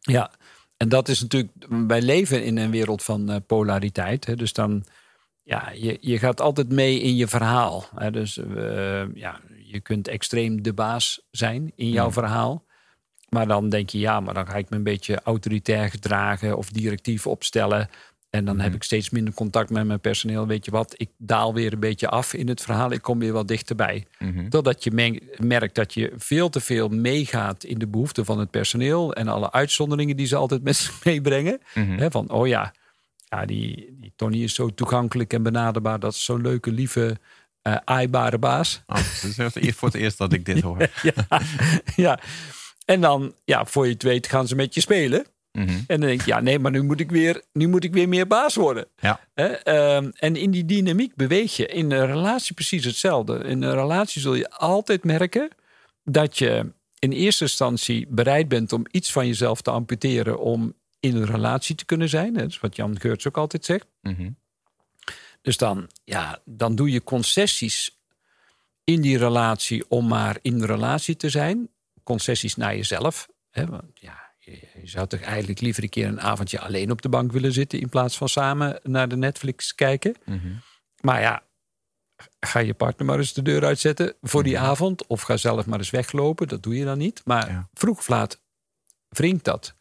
Ja, 0.00 0.30
en 0.76 0.88
dat 0.88 1.08
is 1.08 1.20
natuurlijk, 1.20 1.52
wij 1.86 2.02
leven 2.02 2.44
in 2.44 2.56
een 2.56 2.70
wereld 2.70 3.02
van 3.02 3.30
eh, 3.30 3.36
polariteit. 3.46 4.26
Hè, 4.26 4.36
dus 4.36 4.52
dan, 4.52 4.84
ja, 5.42 5.70
je, 5.74 5.98
je 6.00 6.18
gaat 6.18 6.40
altijd 6.40 6.68
mee 6.68 7.00
in 7.00 7.16
je 7.16 7.28
verhaal. 7.28 7.84
Hè, 7.94 8.10
dus 8.10 8.36
eh, 8.36 9.14
ja, 9.14 9.40
je 9.64 9.80
kunt 9.80 10.08
extreem 10.08 10.62
de 10.62 10.72
baas 10.72 11.20
zijn 11.30 11.72
in 11.74 11.88
jouw 11.90 12.06
Mm. 12.06 12.12
verhaal. 12.12 12.64
Maar 13.28 13.46
dan 13.46 13.68
denk 13.68 13.90
je, 13.90 13.98
ja, 13.98 14.20
maar 14.20 14.34
dan 14.34 14.46
ga 14.46 14.54
ik 14.54 14.70
me 14.70 14.76
een 14.76 14.82
beetje 14.82 15.20
autoritair 15.22 15.90
gedragen 15.90 16.56
of 16.56 16.70
directief 16.70 17.26
opstellen. 17.26 17.88
En 18.32 18.44
dan 18.44 18.56
heb 18.58 18.66
Mhm. 18.66 18.76
ik 18.76 18.82
steeds 18.82 19.10
minder 19.10 19.34
contact 19.34 19.70
met 19.70 19.86
mijn 19.86 20.00
personeel. 20.00 20.46
Weet 20.46 20.64
je 20.64 20.70
wat, 20.70 20.94
ik 20.96 21.08
daal 21.16 21.54
weer 21.54 21.72
een 21.72 21.80
beetje 21.80 22.08
af 22.08 22.34
in 22.34 22.48
het 22.48 22.62
verhaal. 22.62 22.92
Ik 22.92 23.02
kom 23.02 23.18
weer 23.18 23.32
wat 23.32 23.48
dichterbij. 23.48 24.06
Mhm. 24.18 24.48
Totdat 24.48 24.84
je 24.84 24.90
me- 24.90 25.20
merkt 25.38 25.74
dat 25.74 25.94
je 25.94 26.12
veel 26.16 26.48
te 26.50 26.60
veel 26.60 26.88
meegaat 26.88 27.64
in 27.64 27.78
de 27.78 27.86
behoeften 27.86 28.24
van 28.24 28.38
het 28.38 28.50
personeel. 28.50 29.12
En 29.14 29.28
alle 29.28 29.52
uitzonderingen 29.52 30.16
die 30.16 30.26
ze 30.26 30.36
altijd 30.36 30.62
met 30.62 30.76
zich 30.82 31.04
meebrengen. 31.04 31.60
Mhm. 31.74 32.10
Van, 32.10 32.30
oh 32.30 32.46
ja, 32.46 32.72
ja 33.28 33.44
die, 33.46 33.96
die 34.00 34.12
Tony 34.16 34.42
is 34.42 34.54
zo 34.54 34.74
toegankelijk 34.74 35.32
en 35.32 35.42
benaderbaar. 35.42 35.98
Dat 36.00 36.12
is 36.12 36.24
zo'n 36.24 36.42
leuke, 36.42 36.72
lieve, 36.72 37.18
eh 37.62 37.76
aaibare 37.84 38.38
baas. 38.38 38.82
Oh, 38.86 38.96
het 39.36 39.56
is 39.56 39.74
voor 39.74 39.88
het 39.88 39.96
eerst 39.96 40.18
dat 40.18 40.32
ik 40.32 40.44
dit 40.44 40.60
hoor. 40.68 40.88
ja, 41.02 41.40
ja. 41.96 42.18
En 42.84 43.00
dan, 43.00 43.34
ja, 43.44 43.64
voor 43.64 43.86
je 43.86 43.92
het 43.92 44.02
weet, 44.02 44.26
gaan 44.26 44.46
ze 44.48 44.54
met 44.54 44.74
je 44.74 44.80
spelen. 44.80 45.26
Mhm. 45.52 45.68
En 45.68 46.00
dan 46.00 46.00
denk 46.00 46.20
je, 46.20 46.26
ja, 46.26 46.40
nee, 46.40 46.58
maar 46.58 46.70
nu 46.70 46.82
moet 46.82 47.00
ik 47.00 47.10
weer, 47.10 47.42
nu 47.52 47.68
moet 47.68 47.84
ik 47.84 47.92
weer 47.92 48.08
meer 48.08 48.26
baas 48.26 48.54
worden. 48.54 48.86
Ja. 49.00 49.20
Hè? 49.34 49.46
Ehm, 49.46 50.10
en 50.14 50.36
in 50.36 50.50
die 50.50 50.64
dynamiek 50.64 51.14
beweeg 51.14 51.56
je. 51.56 51.66
In 51.66 51.90
een 51.90 52.06
relatie 52.06 52.54
precies 52.54 52.84
hetzelfde. 52.84 53.38
In 53.38 53.62
een 53.62 53.74
relatie 53.74 54.20
zul 54.20 54.34
je 54.34 54.50
altijd 54.50 55.04
merken 55.04 55.48
dat 56.04 56.38
je 56.38 56.72
in 56.98 57.12
eerste 57.12 57.44
instantie 57.44 58.06
bereid 58.08 58.48
bent 58.48 58.72
om 58.72 58.86
iets 58.90 59.12
van 59.12 59.26
jezelf 59.26 59.62
te 59.62 59.70
amputeren 59.70 60.38
om 60.38 60.74
in 61.00 61.16
een 61.16 61.26
relatie 61.26 61.74
te 61.74 61.84
kunnen 61.84 62.08
zijn. 62.08 62.32
Dat 62.32 62.48
is 62.48 62.60
wat 62.60 62.76
Jan 62.76 63.00
Geurts 63.00 63.28
ook 63.28 63.36
altijd 63.36 63.64
zegt. 63.64 63.86
Mhm. 64.00 64.30
Dus 65.42 65.56
dan, 65.56 65.90
ja, 66.04 66.42
dan 66.44 66.74
doe 66.74 66.90
je 66.90 67.02
concessies 67.02 68.00
in 68.84 69.00
die 69.00 69.18
relatie 69.18 69.84
om 69.88 70.08
maar 70.08 70.38
in 70.42 70.58
de 70.58 70.66
relatie 70.66 71.16
te 71.16 71.28
zijn. 71.28 71.68
Concessies 72.02 72.56
naar 72.56 72.76
jezelf. 72.76 73.28
Hè? 73.50 73.66
Want 73.66 74.00
ja, 74.00 74.31
je, 74.44 74.60
zou 74.84 75.06
toch 75.06 75.20
eigenlijk 75.20 75.60
liever 75.60 75.82
een 75.82 75.88
keer 75.88 76.06
een 76.06 76.20
avondje 76.20 76.60
alleen 76.60 76.90
op 76.90 77.02
de 77.02 77.08
bank 77.08 77.32
willen 77.32 77.52
zitten... 77.52 77.80
in 77.80 77.88
plaats 77.88 78.16
van 78.16 78.28
samen 78.28 78.80
naar 78.82 79.08
de 79.08 79.16
Netflix 79.16 79.74
kijken. 79.74 80.14
Mhm. 80.24 80.48
Maar 81.00 81.20
ja, 81.20 81.42
ga 82.40 82.58
je 82.58 82.74
partner 82.74 83.06
maar 83.06 83.18
eens 83.18 83.32
de 83.32 83.42
deur 83.42 83.64
uitzetten 83.64 84.14
voor 84.20 84.42
die 84.42 84.54
Mhm. 84.56 84.64
avond. 84.64 85.06
Of 85.06 85.22
ga 85.22 85.36
zelf 85.36 85.66
maar 85.66 85.78
eens 85.78 85.90
weglopen. 85.90 86.48
Dat 86.48 86.62
doe 86.62 86.76
je 86.76 86.84
dan 86.84 86.98
niet. 86.98 87.20
Maar 87.24 87.50
Ja. 87.50 87.68
vroeg 87.74 87.98
of 87.98 88.08
laat 88.08 88.40
wringt 89.08 89.44
dat. 89.44 89.74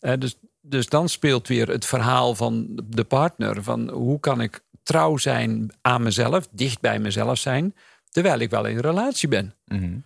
Eh, 0.00 0.12
dus, 0.18 0.36
dus 0.60 0.86
dan 0.88 1.08
speelt 1.08 1.48
weer 1.48 1.68
het 1.68 1.84
verhaal 1.86 2.34
van 2.34 2.82
de 2.84 3.04
partner. 3.04 3.62
Van 3.62 3.90
hoe 3.90 4.20
kan 4.20 4.40
ik 4.40 4.60
trouw 4.82 5.16
zijn 5.16 5.70
aan 5.80 6.02
mezelf, 6.02 6.48
dicht 6.50 6.80
bij 6.80 6.98
mezelf 6.98 7.38
zijn, 7.38 7.74
terwijl 8.10 8.38
ik 8.38 8.50
wel 8.50 8.64
in 8.66 8.76
een 8.76 8.82
relatie 8.82 9.28
ben. 9.28 9.54
Je 9.64 10.02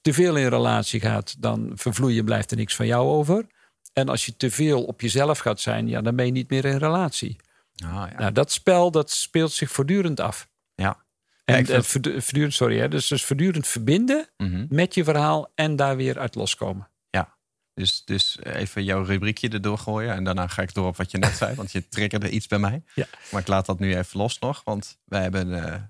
te 0.00 0.12
veel 0.12 0.36
in 0.36 0.46
relatie 0.48 1.00
gaat, 1.00 1.42
dan 1.42 1.70
vervloeien 1.74 2.24
blijft 2.24 2.50
er 2.50 2.56
niks 2.56 2.74
van 2.76 2.86
jou 2.86 3.08
over. 3.08 3.46
En 3.92 4.08
als 4.08 4.26
je 4.26 4.36
te 4.36 4.50
veel 4.50 4.84
op 4.84 5.00
jezelf 5.00 5.38
gaat 5.38 5.60
zijn, 5.60 5.88
ja, 5.88 6.00
dan 6.00 6.16
ben 6.16 6.26
je 6.26 6.32
niet 6.32 6.50
meer 6.50 6.64
in 6.64 6.76
relatie. 6.76 7.36
Ah, 7.84 8.06
ja. 8.10 8.18
Nou, 8.18 8.32
dat 8.32 8.52
spel 8.52 8.90
dat 8.90 9.10
speelt 9.10 9.52
zich 9.52 9.70
voortdurend 9.70 10.20
af. 10.20 10.48
Ja. 10.74 11.04
En 11.44 11.56
Ja, 11.58 11.64
vind- 11.64 11.68
eh, 11.78 11.82
voortdu- 11.82 12.12
voortdurend, 12.20 12.54
sorry, 12.54 12.78
hè, 12.78 12.88
dus, 12.88 13.06
dus 13.06 13.24
voortdurend 13.24 13.66
verbinden 13.66 14.28
Mhm. 14.36 14.66
met 14.68 14.94
je 14.94 15.04
verhaal 15.04 15.52
en 15.54 15.76
daar 15.76 15.96
weer 15.96 16.18
uit 16.18 16.34
loskomen. 16.34 16.88
Dus, 17.74 18.04
dus 18.04 18.38
even 18.42 18.84
jouw 18.84 19.02
rubriekje 19.04 19.48
erdoor 19.48 19.78
gooien. 19.78 20.14
En 20.14 20.24
daarna 20.24 20.46
ga 20.46 20.62
ik 20.62 20.74
door 20.74 20.86
op 20.86 20.96
wat 20.96 21.10
je 21.10 21.18
net 21.18 21.36
zei. 21.36 21.54
Want 21.54 21.72
je 21.72 21.88
triggerde 21.88 22.30
iets 22.30 22.46
bij 22.46 22.58
mij. 22.58 22.82
Ja. 22.94 23.06
Maar 23.30 23.40
ik 23.40 23.46
laat 23.46 23.66
dat 23.66 23.78
nu 23.78 23.96
even 23.96 24.18
los 24.18 24.38
nog. 24.38 24.60
Want 24.64 24.98
wij 25.04 25.22
hebben 25.22 25.64
eh, 25.64 25.80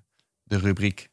de 0.42 0.58
rubriek 0.58 1.09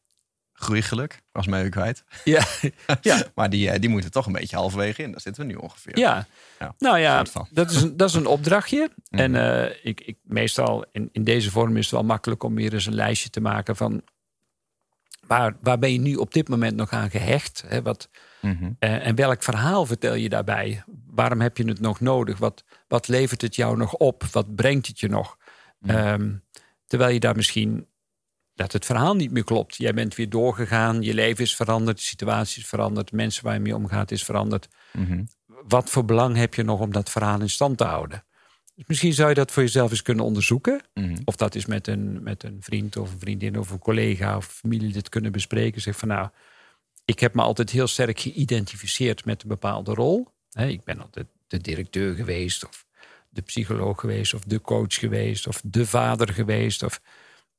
groeigeluk. 0.59 1.21
Was 1.31 1.47
mij 1.47 1.65
ook 1.65 1.71
kwijt. 1.71 2.03
Ja, 2.23 2.45
ja. 3.01 3.23
Maar 3.35 3.49
die, 3.49 3.69
eh, 3.69 3.79
die 3.79 3.89
moeten 3.89 4.11
toch 4.11 4.25
een 4.25 4.31
beetje 4.31 4.55
halverwege 4.55 5.03
in. 5.03 5.11
Daar 5.11 5.21
zitten 5.21 5.45
we 5.45 5.51
nu 5.51 5.55
ongeveer. 5.57 5.97
ja. 5.99 6.27
Ja, 6.59 6.75
nou 6.77 6.97
ja, 6.99 7.25
dat 7.51 7.71
is 7.71 7.81
een, 7.81 7.97
dat 7.97 8.09
is 8.09 8.15
een 8.15 8.25
opdrachtje. 8.25 8.89
Mhm. 9.09 9.21
En 9.21 9.35
eh, 9.35 9.75
ik, 9.83 10.01
ik, 10.01 10.17
meestal 10.23 10.85
in, 10.91 11.09
in 11.11 11.23
deze 11.23 11.51
vorm 11.51 11.77
is 11.77 11.83
het 11.83 11.93
wel 11.93 12.03
makkelijk 12.03 12.43
om 12.43 12.55
weer 12.55 12.73
eens 12.73 12.85
een 12.85 12.95
lijstje 12.95 13.29
te 13.29 13.41
maken 13.41 13.75
van 13.75 14.01
waar, 15.27 15.57
waar 15.61 15.79
ben 15.79 15.93
je 15.93 15.99
nu 15.99 16.15
op 16.15 16.33
dit 16.33 16.47
moment 16.49 16.75
nog 16.75 16.91
aan 16.91 17.09
gehecht? 17.09 17.63
Hè? 17.67 17.81
Wat, 17.81 18.09
Mhm. 18.41 18.71
eh, 18.79 19.07
en 19.07 19.15
welk 19.15 19.43
verhaal 19.43 19.85
vertel 19.85 20.13
je 20.13 20.29
daarbij? 20.29 20.83
Waarom 21.05 21.41
heb 21.41 21.57
je 21.57 21.67
het 21.67 21.79
nog 21.79 21.99
nodig? 21.99 22.37
Wat, 22.37 22.63
wat 22.87 23.07
levert 23.07 23.41
het 23.41 23.55
jou 23.55 23.77
nog 23.77 23.93
op? 23.93 24.23
Wat 24.31 24.55
brengt 24.55 24.87
het 24.87 24.99
je 24.99 25.09
nog? 25.09 25.37
Mhm. 25.79 25.95
Ehm, 25.95 26.33
terwijl 26.85 27.13
je 27.13 27.19
daar 27.19 27.35
misschien 27.35 27.87
dat 28.57 28.71
het 28.71 28.85
verhaal 28.85 29.15
niet 29.15 29.31
meer 29.31 29.43
klopt. 29.43 29.75
Jij 29.75 29.93
bent 29.93 30.15
weer 30.15 30.29
doorgegaan, 30.29 31.01
je 31.01 31.13
leven 31.13 31.43
is 31.43 31.55
veranderd, 31.55 31.97
de 31.97 32.03
situatie 32.03 32.61
is 32.61 32.67
veranderd, 32.67 33.09
de 33.09 33.15
mensen 33.15 33.43
waar 33.43 33.53
je 33.53 33.59
mee 33.59 33.75
omgaat 33.75 34.11
is 34.11 34.23
veranderd. 34.23 34.67
Mhm. 34.93 35.23
Wat 35.67 35.89
voor 35.89 36.05
belang 36.05 36.35
heb 36.35 36.53
je 36.53 36.63
nog 36.63 36.79
om 36.79 36.91
dat 36.91 37.09
verhaal 37.09 37.41
in 37.41 37.49
stand 37.49 37.77
te 37.77 37.83
houden? 37.83 38.23
Dus 38.75 38.85
misschien 38.87 39.13
zou 39.13 39.29
je 39.29 39.35
dat 39.35 39.51
voor 39.51 39.63
jezelf 39.63 39.91
eens 39.91 40.01
kunnen 40.01 40.25
onderzoeken. 40.25 40.81
Mhm. 40.93 41.15
Of 41.25 41.35
dat 41.35 41.55
is 41.55 41.65
met 41.65 41.87
een, 41.87 42.23
met 42.23 42.43
een 42.43 42.57
vriend 42.59 42.97
of 42.97 43.11
een 43.11 43.19
vriendin 43.19 43.59
of 43.59 43.69
een 43.69 43.79
collega 43.79 44.37
of 44.37 44.45
familie 44.45 44.93
dit 44.93 45.09
kunnen 45.09 45.31
bespreken. 45.31 45.81
Zeg 45.81 45.97
van 45.97 46.07
nou, 46.07 46.29
ik 47.05 47.19
heb 47.19 47.33
me 47.33 47.41
altijd 47.41 47.69
heel 47.69 47.87
sterk 47.87 48.19
geïdentificeerd 48.19 49.25
met 49.25 49.41
een 49.41 49.49
bepaalde 49.49 49.93
rol. 49.93 50.27
Ik 50.51 50.83
ben 50.83 51.01
altijd 51.01 51.27
de 51.47 51.57
directeur 51.57 52.15
geweest 52.15 52.65
of 52.65 52.85
de 53.29 53.41
psycholoog 53.41 53.99
geweest, 53.99 54.33
of 54.33 54.43
de 54.43 54.61
coach 54.61 54.93
geweest, 54.93 55.47
of 55.47 55.61
de 55.63 55.85
vader 55.85 56.33
geweest, 56.33 56.83
of 56.83 57.01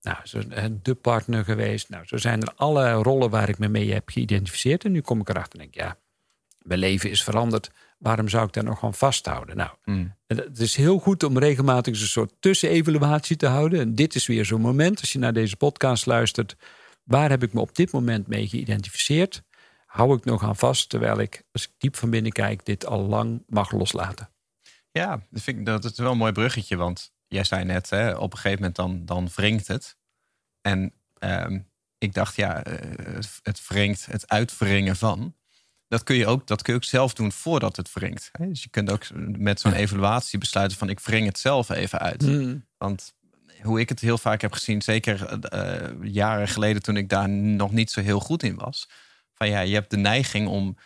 nou, 0.02 0.16
zo, 0.24 0.40
de 0.82 0.94
partner 0.94 1.44
geweest. 1.44 1.88
Nou, 1.88 2.06
zo 2.06 2.16
zijn 2.16 2.42
er 2.42 2.52
alle 2.56 2.92
rollen 2.92 3.30
waar 3.30 3.48
ik 3.48 3.58
me 3.58 3.68
mee 3.68 3.92
heb 3.92 4.08
geïdentificeerd. 4.08 4.84
En 4.84 4.92
nu 4.92 5.00
kom 5.00 5.20
ik 5.20 5.28
erachter 5.28 5.52
en 5.60 5.64
denk, 5.70 5.74
ja, 5.74 5.96
mijn 6.62 6.80
leven 6.80 7.10
is 7.10 7.22
veranderd. 7.24 7.70
Waarom 7.98 8.28
zou 8.28 8.46
ik 8.46 8.52
daar 8.52 8.64
nog 8.64 8.84
aan 8.84 8.94
vasthouden? 8.94 9.56
Nou, 9.56 9.70
Mm. 9.84 10.14
het 10.26 10.58
is 10.58 10.76
heel 10.76 10.98
goed 10.98 11.22
om 11.22 11.38
regelmatig 11.38 12.00
een 12.00 12.06
soort 12.06 12.32
tussenevaluatie 12.40 13.36
te 13.36 13.46
houden. 13.46 13.80
En 13.80 13.94
dit 13.94 14.14
is 14.14 14.26
weer 14.26 14.44
zo'n 14.44 14.60
moment, 14.60 15.00
als 15.00 15.12
je 15.12 15.18
naar 15.18 15.32
deze 15.32 15.56
podcast 15.56 16.06
luistert. 16.06 16.56
Waar 17.04 17.30
heb 17.30 17.42
ik 17.42 17.52
me 17.52 17.60
op 17.60 17.74
dit 17.74 17.92
moment 17.92 18.26
mee 18.26 18.48
geïdentificeerd? 18.48 19.42
Hou 19.86 20.16
ik 20.16 20.24
nog 20.24 20.42
aan 20.42 20.56
vast, 20.56 20.88
terwijl 20.88 21.18
ik, 21.20 21.42
als 21.52 21.64
ik 21.64 21.70
diep 21.78 21.96
van 21.96 22.10
binnen 22.10 22.32
kijk, 22.32 22.64
dit 22.64 22.86
al 22.86 23.02
lang 23.02 23.42
mag 23.46 23.72
loslaten. 23.72 24.28
Ja, 24.90 25.22
dat, 25.30 25.42
vind 25.42 25.58
ik, 25.58 25.66
dat 25.66 25.84
is 25.84 25.98
wel 25.98 26.10
een 26.12 26.16
mooi 26.18 26.32
bruggetje. 26.32 26.76
Want 26.76 27.12
jij 27.28 27.44
zei 27.44 27.64
net, 27.64 27.90
hè, 27.90 28.16
op 28.16 28.32
een 28.32 28.38
gegeven 28.38 28.58
moment 28.58 28.76
dan, 28.76 29.04
dan 29.04 29.28
wringt 29.34 29.66
het. 29.66 29.96
En 30.60 30.92
ehm, 31.18 31.58
ik 31.98 32.14
dacht, 32.14 32.36
ja, 32.36 32.62
eh, 32.62 33.20
het, 33.42 33.68
wringt, 33.68 34.06
het 34.06 34.28
uitwringen 34.28 34.96
van. 34.96 35.34
Dat 35.88 36.02
kun, 36.02 36.16
je 36.16 36.26
ook, 36.26 36.46
dat 36.46 36.62
kun 36.62 36.72
je 36.72 36.78
ook 36.78 36.84
zelf 36.84 37.14
doen 37.14 37.32
voordat 37.32 37.76
het 37.76 37.92
wringt. 37.92 38.28
Hè? 38.32 38.48
Dus 38.48 38.62
je 38.62 38.68
kunt 38.68 38.90
ook 38.90 39.06
met 39.14 39.60
zo'n 39.60 39.72
evaluatie 39.72 40.38
besluiten 40.38 40.78
van... 40.78 40.88
ik 40.88 41.00
wring 41.00 41.26
het 41.26 41.38
zelf 41.38 41.68
even 41.68 41.98
uit. 41.98 42.22
Want 42.78 43.14
hoe 43.62 43.80
ik 43.80 43.88
het 43.88 44.00
heel 44.00 44.18
vaak 44.18 44.40
heb 44.40 44.52
gezien, 44.52 44.82
zeker 44.82 45.38
eh, 45.40 45.94
jaren 46.02 46.48
geleden 46.48 46.82
toen 46.82 46.96
ik 46.96 47.08
daar 47.08 47.28
nog 47.28 47.72
niet 47.72 47.90
zo 47.90 48.00
heel 48.00 48.20
goed 48.20 48.42
in 48.42 48.54
was. 48.54 48.88
Van 49.34 49.48
ja, 49.48 49.60
je 49.60 49.74
hebt 49.74 49.90
de 49.90 49.96
neiging 49.96 50.48
om 50.48 50.76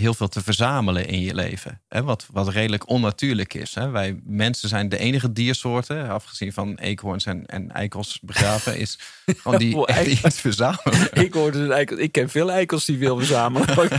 heel 0.00 0.14
veel 0.14 0.28
te 0.28 0.42
verzamelen 0.42 1.06
in 1.06 1.20
je 1.20 1.34
leven. 1.34 1.80
Hè? 1.88 2.02
Wat, 2.02 2.26
wat 2.32 2.48
redelijk 2.48 2.88
onnatuurlijk 2.88 3.54
is. 3.54 3.74
Hè? 3.74 3.90
Wij 3.90 4.20
mensen 4.24 4.68
zijn 4.68 4.88
de 4.88 4.98
enige 4.98 5.32
diersoorten, 5.32 6.08
afgezien 6.08 6.52
van 6.52 6.76
eekhoorns 6.76 7.26
en, 7.26 7.46
en 7.46 7.70
eikels 7.72 8.18
begraven, 8.22 8.78
is 8.78 8.98
gewoon 9.42 9.58
die 9.58 9.76
Oh, 9.76 9.84
echt 9.86 9.98
eikels. 10.06 10.24
iets 10.24 10.40
verzamelen. 10.40 11.08
Ik, 11.12 11.32
hoorde 11.32 11.58
een 11.58 11.72
eikel, 11.72 11.98
ik 11.98 12.12
ken 12.12 12.28
veel 12.28 12.50
eikels 12.50 12.84
die 12.84 12.98
veel 12.98 13.16
verzamelen. 13.16 13.66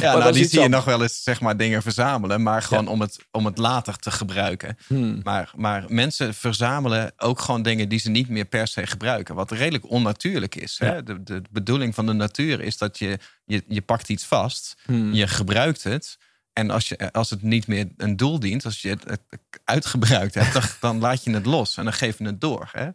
Ja, 0.00 0.16
nou, 0.18 0.32
die 0.32 0.48
zie 0.48 0.60
je 0.60 0.68
nog 0.68 0.84
wel 0.84 1.02
eens 1.02 1.22
zeg 1.22 1.40
maar 1.40 1.56
dingen 1.56 1.82
verzamelen, 1.82 2.42
maar 2.42 2.62
gewoon 2.62 2.88
om, 2.88 3.00
het, 3.00 3.18
om 3.30 3.44
het 3.44 3.58
later 3.58 3.96
te 3.96 4.10
gebruiken. 4.10 4.76
Hmm. 4.86 5.20
Maar, 5.22 5.52
maar 5.56 5.84
mensen 5.88 6.34
verzamelen 6.34 7.12
ook 7.16 7.40
gewoon 7.40 7.62
dingen 7.62 7.88
die 7.88 7.98
ze 7.98 8.10
niet 8.10 8.28
meer 8.28 8.44
per 8.44 8.68
se 8.68 8.86
gebruiken. 8.86 9.34
Wat 9.34 9.50
redelijk 9.50 9.90
onnatuurlijk 9.90 10.54
is. 10.54 10.78
Hè? 10.78 10.94
Ja. 10.94 11.00
De, 11.00 11.22
de 11.22 11.42
bedoeling 11.50 11.94
van 11.94 12.06
de 12.06 12.12
natuur 12.12 12.60
is 12.60 12.78
dat 12.78 12.98
je, 12.98 13.18
je, 13.44 13.64
je 13.68 13.82
pakt 13.82 14.08
iets 14.08 14.24
vast, 14.24 14.76
Hmm. 14.84 15.12
je 15.12 15.26
gebruikt 15.28 15.82
het. 15.82 16.18
En 16.52 16.70
als, 16.70 16.88
je, 16.88 17.12
als 17.12 17.30
het 17.30 17.42
niet 17.42 17.66
meer 17.66 17.88
een 17.96 18.16
doel 18.16 18.40
dient, 18.40 18.64
als 18.64 18.82
je 18.82 18.88
het, 18.88 19.04
het 19.04 19.20
uitgebruikt 19.64 20.34
hebt, 20.34 20.52
dan, 20.52 20.62
dan 20.80 20.98
laat 20.98 21.24
je 21.24 21.30
het 21.30 21.46
los 21.46 21.76
en 21.76 21.84
dan 21.84 21.92
geef 21.92 22.18
je 22.18 22.24
het 22.24 22.40
door. 22.40 22.68
Hè? 22.72 22.88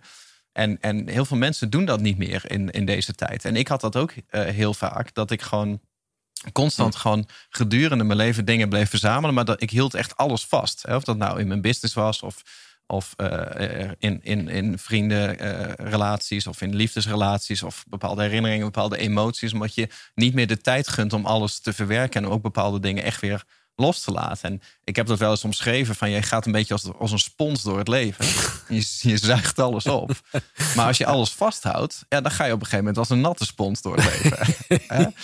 En, 0.51 0.77
en 0.81 1.07
heel 1.09 1.25
veel 1.25 1.37
mensen 1.37 1.69
doen 1.69 1.85
dat 1.85 1.99
niet 2.01 2.17
meer 2.17 2.51
in, 2.51 2.69
in 2.69 2.85
deze 2.85 3.13
tijd. 3.13 3.45
En 3.45 3.55
ik 3.55 3.67
had 3.67 3.81
dat 3.81 3.95
ook 3.95 4.13
eh, 4.27 4.43
heel 4.43 4.73
vaak, 4.73 5.13
dat 5.13 5.31
ik 5.31 5.41
gewoon 5.41 5.79
constant 6.51 6.95
gewoon 6.95 7.27
gedurende 7.49 8.03
mijn 8.03 8.17
leven 8.17 8.45
dingen 8.45 8.69
bleef 8.69 8.89
verzamelen. 8.89 9.35
Maar 9.35 9.45
dat, 9.45 9.61
ik 9.61 9.69
hield 9.69 9.93
echt 9.93 10.17
alles 10.17 10.45
vast. 10.45 10.83
Hè? 10.87 10.95
Of 10.95 11.03
dat 11.03 11.17
nou 11.17 11.39
in 11.39 11.47
mijn 11.47 11.61
business 11.61 11.93
was 11.93 12.21
of, 12.21 12.43
of 12.91 13.13
eh, 13.15 13.91
in, 13.99 14.19
in, 14.23 14.47
in 14.47 14.79
vriendenrelaties 14.79 16.47
of 16.47 16.61
in 16.61 16.75
liefdesrelaties 16.75 17.63
of 17.63 17.85
bepaalde 17.89 18.21
herinneringen, 18.21 18.65
bepaalde 18.65 18.97
emoties. 18.97 19.53
Omdat 19.53 19.75
je 19.75 19.89
niet 20.15 20.33
meer 20.33 20.47
de 20.47 20.57
tijd 20.57 20.87
gunt 20.87 21.13
om 21.13 21.25
alles 21.25 21.59
te 21.59 21.73
verwerken 21.73 22.23
en 22.23 22.29
ook 22.29 22.41
bepaalde 22.41 22.79
dingen 22.79 23.03
echt 23.03 23.21
weer 23.21 23.43
los 23.79 24.01
te 24.01 24.11
laten. 24.11 24.49
En 24.49 24.61
ik 24.83 24.95
heb 24.95 25.07
dat 25.07 25.19
wel 25.19 25.31
eens 25.31 25.43
omschreven 25.43 25.95
van 25.95 26.09
je 26.09 26.21
gaat 26.21 26.45
een 26.45 26.51
beetje 26.51 26.73
als, 26.73 26.93
als 26.99 27.11
een 27.11 27.19
spons 27.19 27.63
door 27.63 27.77
het 27.77 27.87
leven. 27.87 28.25
Je, 28.67 28.85
je 29.01 29.17
zuigt 29.17 29.59
alles 29.59 29.85
op. 29.85 30.11
Maar 30.75 30.85
als 30.85 30.97
je 30.97 31.05
alles 31.05 31.31
vasthoudt, 31.31 32.05
ja, 32.09 32.21
dan 32.21 32.31
ga 32.31 32.45
je 32.45 32.53
op 32.53 32.59
een 32.59 32.65
gegeven 32.65 32.85
moment 32.85 32.97
als 32.97 33.09
een 33.09 33.21
natte 33.21 33.45
spons 33.45 33.81
door 33.81 33.95
het 33.95 34.05
leven. 34.05 34.37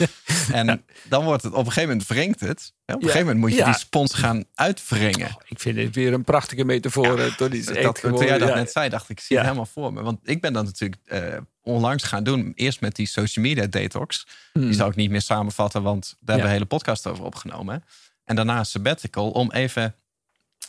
En 0.51 0.83
dan 1.09 1.23
wordt 1.23 1.43
het 1.43 1.51
op 1.53 1.59
een 1.59 1.65
gegeven 1.71 1.89
moment 1.89 2.07
wringt 2.07 2.39
het. 2.39 2.73
Op 2.85 2.93
een 2.95 2.99
Ja. 2.99 3.05
gegeven 3.05 3.19
moment 3.19 3.39
moet 3.39 3.51
je 3.51 3.57
Ja. 3.57 3.65
die 3.65 3.73
spons 3.79 4.13
gaan 4.13 4.43
uitwringen. 4.53 5.37
Ik 5.47 5.59
vind 5.59 5.75
dit 5.75 5.95
weer 5.95 6.13
een 6.13 6.23
prachtige 6.23 6.63
metafoor. 6.63 7.19
Ja, 7.19 7.25
echt 7.25 7.37
dat, 7.83 7.99
gewoon, 7.99 8.15
toen 8.17 8.25
jij 8.25 8.37
dat 8.37 8.55
net 8.55 8.71
zei, 8.71 8.89
dacht 8.89 9.09
ik, 9.09 9.17
ik 9.19 9.23
zie 9.23 9.35
het 9.37 9.45
helemaal 9.45 9.65
voor 9.73 9.93
me. 9.93 10.01
Want 10.01 10.19
ik 10.23 10.41
ben 10.41 10.53
dat 10.53 10.63
natuurlijk 10.65 11.01
eh, 11.05 11.21
onlangs 11.61 12.03
gaan 12.03 12.23
doen. 12.23 12.51
Eerst 12.55 12.81
met 12.81 12.95
die 12.95 13.07
social 13.07 13.45
media 13.45 13.65
detox. 13.65 14.27
Hmm. 14.53 14.61
Die 14.65 14.73
zou 14.73 14.89
ik 14.89 14.95
niet 14.95 15.09
meer 15.09 15.21
samenvatten, 15.21 15.83
want 15.83 16.03
daar 16.05 16.15
hebben 16.19 16.37
we 16.37 16.43
een 16.47 16.53
hele 16.53 16.65
podcast 16.65 17.07
over 17.07 17.23
opgenomen. 17.25 17.83
En 18.25 18.35
daarna 18.35 18.57
een 18.59 18.65
sabbatical 18.65 19.31
om 19.31 19.51
even 19.51 19.95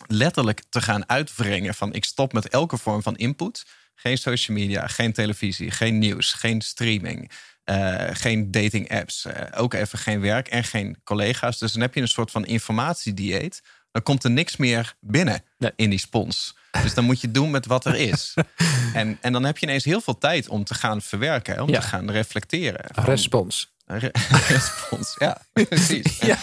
letterlijk 0.06 0.62
te 0.68 0.80
gaan 0.80 1.08
uitwringen 1.08 1.74
van 1.74 1.92
ik 1.92 2.04
stop 2.04 2.32
met 2.32 2.48
elke 2.48 2.76
vorm 2.76 3.02
van 3.02 3.16
input. 3.16 3.64
Geen 3.94 4.18
social 4.18 4.56
media, 4.56 4.86
geen 4.86 5.12
televisie, 5.12 5.70
geen 5.70 5.98
nieuws, 5.98 6.32
geen 6.32 6.60
streaming, 6.60 7.30
eh, 7.64 8.04
geen 8.12 8.50
dating 8.50 8.90
apps, 8.90 9.24
eh, 9.24 9.60
ook 9.60 9.74
even 9.74 9.98
geen 9.98 10.20
werk 10.20 10.48
en 10.48 10.64
geen 10.64 11.00
collega's. 11.04 11.58
Dus 11.58 11.72
dan 11.72 11.80
heb 11.80 11.94
je 11.94 12.00
een 12.00 12.08
soort 12.08 12.30
van 12.30 12.46
informatiedieet. 12.46 13.62
Dan 13.90 14.02
komt 14.02 14.24
er 14.24 14.30
niks 14.30 14.56
meer 14.56 14.94
binnen 15.00 15.42
Nee. 15.58 15.72
in 15.76 15.90
die 15.90 15.98
spons. 15.98 16.56
Dus 16.82 16.94
dan 16.94 17.04
moet 17.04 17.20
je 17.20 17.30
doen 17.30 17.50
met 17.50 17.66
wat 17.66 17.84
er 17.84 17.94
is. 17.94 18.34
en, 18.94 19.18
en 19.20 19.32
dan 19.32 19.44
heb 19.44 19.58
je 19.58 19.66
ineens 19.66 19.84
heel 19.84 20.00
veel 20.00 20.18
tijd 20.18 20.48
om 20.48 20.64
te 20.64 20.74
gaan 20.74 21.02
verwerken, 21.02 21.62
om 21.62 21.68
Ja. 21.68 21.80
te 21.80 21.86
gaan 21.86 22.10
reflecteren. 22.10 22.84
Respons. 23.04 23.74
Re- 23.86 24.10
respons, 24.48 25.14
ja, 25.18 25.40
precies. 25.68 26.18
Ja. 26.18 26.38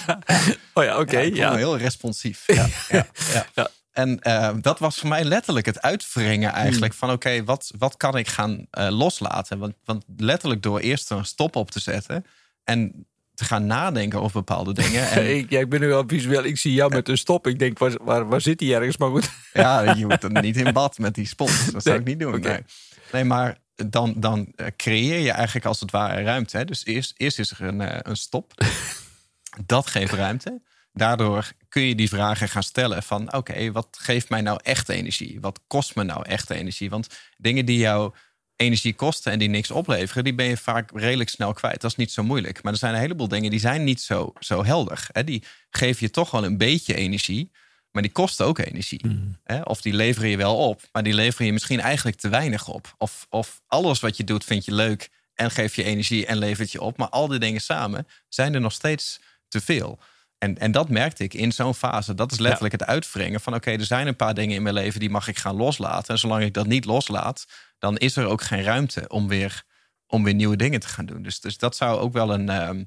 Oh 0.73 0.84
ja, 0.84 0.99
oké. 0.99 1.19
Ja, 1.19 1.56
heel 1.56 1.77
responsief. 1.77 2.43
Ja, 2.47 2.67
ja, 2.89 3.08
ja. 3.34 3.45
Ja. 3.53 3.67
En 3.91 4.19
eh, 4.21 4.49
dat 4.62 4.79
was 4.79 4.97
voor 4.99 5.10
mij 5.10 5.23
letterlijk 5.23 5.65
het 5.65 5.82
uitwringen 5.82 6.49
Hmm. 6.49 6.60
eigenlijk 6.60 6.93
van 6.93 7.12
oké, 7.12 7.43
wat, 7.43 7.71
wat 7.77 7.97
kan 7.97 8.17
ik 8.17 8.27
gaan 8.27 8.65
eh, 8.69 8.88
loslaten? 8.89 9.58
Want, 9.60 9.73
want 9.86 10.03
letterlijk 10.17 10.62
door 10.62 10.79
eerst 10.79 11.10
een 11.10 11.25
stop 11.25 11.56
op 11.56 11.71
te 11.71 11.79
zetten 11.79 12.25
en 12.63 13.08
te 13.34 13.45
gaan 13.45 13.65
nadenken 13.65 14.21
over 14.21 14.34
bepaalde 14.34 14.73
dingen. 14.73 15.10
En, 15.10 15.36
Ik, 15.38 15.49
ja, 15.49 15.60
ik 15.60 15.69
ben 15.69 15.79
nu 15.79 15.88
wel 15.88 16.03
visueel. 16.08 16.43
Ik 16.43 16.58
zie 16.58 16.73
jou 16.73 16.93
met 16.93 17.10
een 17.10 17.17
stop. 17.17 17.47
Ik 17.47 17.60
denk, 17.60 17.79
waar, 17.79 17.93
waar, 18.01 18.27
waar 18.27 18.41
zit 18.41 18.60
hij 18.60 18.73
ergens? 18.75 18.97
Maar 18.97 19.10
goed. 19.10 19.29
ja, 19.53 19.82
je 19.93 20.06
moet 20.08 20.23
er 20.23 20.41
niet 20.41 20.58
in 20.58 20.73
bad 20.73 20.97
met 20.97 21.15
die 21.15 21.27
spons. 21.27 21.71
Dat 21.71 21.84
zou 21.84 21.97
ik 21.99 22.06
niet 22.06 22.19
doen. 22.19 22.34
oké. 22.36 22.47
Nee. 22.47 22.63
nee, 23.12 23.23
maar 23.23 23.58
dan, 23.89 24.13
dan 24.17 24.51
eh, 24.55 24.67
creëer 24.77 25.19
je 25.19 25.31
eigenlijk 25.31 25.65
als 25.65 25.79
het 25.79 25.91
ware 25.91 26.23
ruimte. 26.23 26.57
Hè? 26.57 26.65
Dus 26.65 26.85
eerst, 26.85 27.13
eerst 27.17 27.39
is 27.39 27.51
er 27.51 27.61
een, 27.61 27.81
eh, 27.81 27.99
een 28.01 28.17
stop. 28.17 28.53
Dat 29.65 29.87
geeft 29.87 30.13
ruimte. 30.13 30.61
Daardoor 30.93 31.51
kun 31.69 31.81
je 31.81 31.95
die 31.95 32.09
vragen 32.09 32.49
gaan 32.49 32.63
stellen 32.63 33.03
van... 33.03 33.33
oké, 33.33 33.71
wat 33.71 33.87
geeft 33.91 34.29
mij 34.29 34.41
nou 34.41 34.59
echt 34.63 34.89
energie? 34.89 35.37
Wat 35.41 35.59
kost 35.67 35.95
me 35.95 36.03
nou 36.03 36.25
echt 36.25 36.49
energie? 36.49 36.89
Want 36.89 37.07
dingen 37.37 37.65
die 37.65 37.77
jou 37.77 38.13
energie 38.55 38.93
kosten 38.93 39.31
en 39.31 39.39
die 39.39 39.49
niks 39.49 39.71
opleveren... 39.71 40.23
die 40.23 40.35
ben 40.35 40.45
je 40.45 40.57
vaak 40.57 40.91
redelijk 40.93 41.29
snel 41.29 41.53
kwijt. 41.53 41.81
Dat 41.81 41.91
is 41.91 41.97
niet 41.97 42.11
zo 42.11 42.23
moeilijk. 42.23 42.63
Maar 42.63 42.73
er 42.73 42.79
zijn 42.79 42.93
een 42.93 42.99
heleboel 42.99 43.27
dingen 43.27 43.49
die 43.49 43.59
zijn 43.59 43.83
niet 43.83 44.01
zo, 44.01 44.33
zo 44.39 44.65
helder. 44.65 45.07
Hè? 45.11 45.23
Die 45.23 45.43
geven 45.69 46.05
je 46.05 46.11
toch 46.11 46.31
wel 46.31 46.43
een 46.43 46.57
beetje 46.57 46.95
energie... 46.95 47.51
maar 47.93 48.01
die 48.01 48.12
kosten 48.12 48.45
ook 48.45 48.58
energie. 48.58 49.01
Hè? 49.43 49.62
Of 49.62 49.82
die 49.82 49.93
leveren 49.93 50.29
je 50.29 50.38
wel 50.38 50.58
op, 50.58 50.82
maar 50.91 51.03
die 51.03 51.13
leveren 51.13 51.45
je 51.45 51.53
misschien 51.53 51.79
eigenlijk 51.79 52.17
te 52.17 52.29
weinig 52.29 52.67
op. 52.67 52.95
Of, 52.97 53.25
of 53.29 53.62
alles 53.67 53.99
wat 53.99 54.17
je 54.17 54.23
doet 54.23 54.43
vind 54.43 54.65
je 54.65 54.73
leuk 54.73 55.10
en 55.34 55.51
geeft 55.51 55.75
je 55.75 55.84
energie 55.84 56.25
en 56.25 56.38
levert 56.38 56.71
je 56.71 56.82
op. 56.82 56.97
Maar 56.97 57.10
al 57.10 57.27
die 57.27 57.39
dingen 57.39 57.62
samen 57.62 58.08
zijn 58.29 58.53
er 58.53 58.62
nog 58.62 58.71
steeds 58.71 59.19
te 59.47 59.62
veel. 59.62 59.99
En, 60.38 60.58
en 60.58 60.71
dat 60.71 60.89
merkte 60.89 61.23
ik 61.23 61.34
in 61.34 61.51
zo'n 61.51 61.75
fase. 61.75 62.13
Dat 62.13 62.32
is 62.32 62.39
letterlijk 62.39 62.73
het 62.73 62.86
uitwringen 62.86 63.41
van... 63.41 63.56
oké, 63.56 63.71
er 63.71 63.86
zijn 63.86 64.08
een 64.08 64.15
paar 64.15 64.34
dingen 64.34 64.56
in 64.56 64.63
mijn 64.63 64.75
leven 64.75 64.99
die 64.99 65.10
mag 65.10 65.27
ik 65.27 65.38
gaan 65.38 65.56
loslaten. 65.56 66.13
En 66.13 66.19
zolang 66.19 66.43
ik 66.43 66.53
dat 66.53 66.67
niet 66.67 66.86
loslaat, 66.86 67.45
dan 67.79 67.97
is 67.97 68.15
er 68.15 68.25
ook 68.25 68.41
geen 68.41 68.63
ruimte 68.63 69.08
om 69.08 69.27
weer, 69.27 69.63
om 70.08 70.23
weer 70.23 70.34
nieuwe 70.34 70.56
dingen 70.56 70.79
te 70.79 70.88
gaan 70.88 71.06
doen. 71.06 71.21
Dus, 71.21 71.39
dus 71.39 71.58
dat 71.58 71.75
zou 71.75 71.99
ook 71.99 72.13
wel 72.13 72.34
een, 72.34 72.49
ehm, 72.49 72.84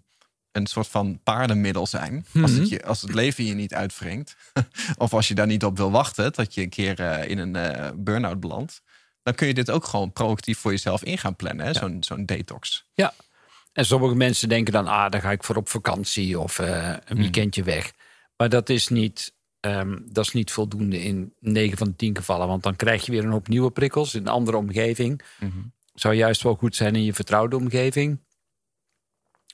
een 0.56 0.66
soort 0.66 0.88
van 0.88 1.20
paardenmiddel 1.22 1.86
zijn. 1.86 2.26
als, 2.42 2.52
het 2.52 2.68
je, 2.68 2.84
als 2.84 3.02
het 3.02 3.14
leven 3.14 3.44
je 3.44 3.54
niet 3.54 3.74
uitwringt. 3.74 4.36
of 4.98 5.14
als 5.14 5.28
je 5.28 5.34
daar 5.34 5.46
niet 5.46 5.64
op 5.64 5.76
wil 5.76 5.90
wachten, 5.90 6.32
dat 6.32 6.54
je 6.54 6.62
een 6.62 6.68
keer 6.68 7.00
eh, 7.00 7.30
in 7.30 7.38
een 7.38 7.56
eh, 7.56 7.90
burn-out 7.94 8.40
belandt. 8.40 8.82
Dan 9.22 9.34
kun 9.34 9.46
je 9.46 9.54
dit 9.54 9.70
ook 9.70 9.84
gewoon 9.84 10.12
proactief 10.12 10.58
voor 10.58 10.70
jezelf 10.70 11.04
in 11.04 11.18
gaan 11.18 11.36
plannen. 11.36 11.74
Zo'n 11.74 11.96
zo'n 12.00 12.26
detox. 12.26 12.86
Ja. 12.94 13.14
En 13.72 13.86
sommige 13.86 14.14
mensen 14.14 14.48
denken 14.48 14.72
dan, 14.72 14.86
ah, 14.86 15.10
dan 15.10 15.20
ga 15.20 15.30
ik 15.30 15.44
voor 15.44 15.56
op 15.56 15.68
vakantie 15.68 16.38
of 16.38 16.58
eh, 16.58 16.94
een 17.04 17.16
weekendje 17.16 17.62
weg. 17.62 17.92
Maar 18.36 18.48
dat 18.48 18.68
is 18.68 18.88
niet, 18.88 19.34
ehm, 19.60 19.98
dat 20.04 20.24
is 20.24 20.32
niet 20.32 20.50
voldoende 20.50 21.02
in 21.02 21.34
9 21.40 21.78
van 21.78 21.86
de 21.86 21.96
10 21.96 22.16
gevallen. 22.16 22.46
Want 22.46 22.62
dan 22.62 22.76
krijg 22.76 23.06
je 23.06 23.12
weer 23.12 23.24
een 23.24 23.30
hoop 23.30 23.48
nieuwe 23.48 23.70
prikkels 23.70 24.14
in 24.14 24.20
een 24.20 24.28
andere 24.28 24.56
omgeving. 24.56 25.22
Zou 25.94 26.14
juist 26.14 26.42
wel 26.42 26.54
goed 26.54 26.76
zijn 26.76 26.94
in 26.94 27.04
je 27.04 27.14
vertrouwde 27.14 27.56
omgeving. 27.56 28.18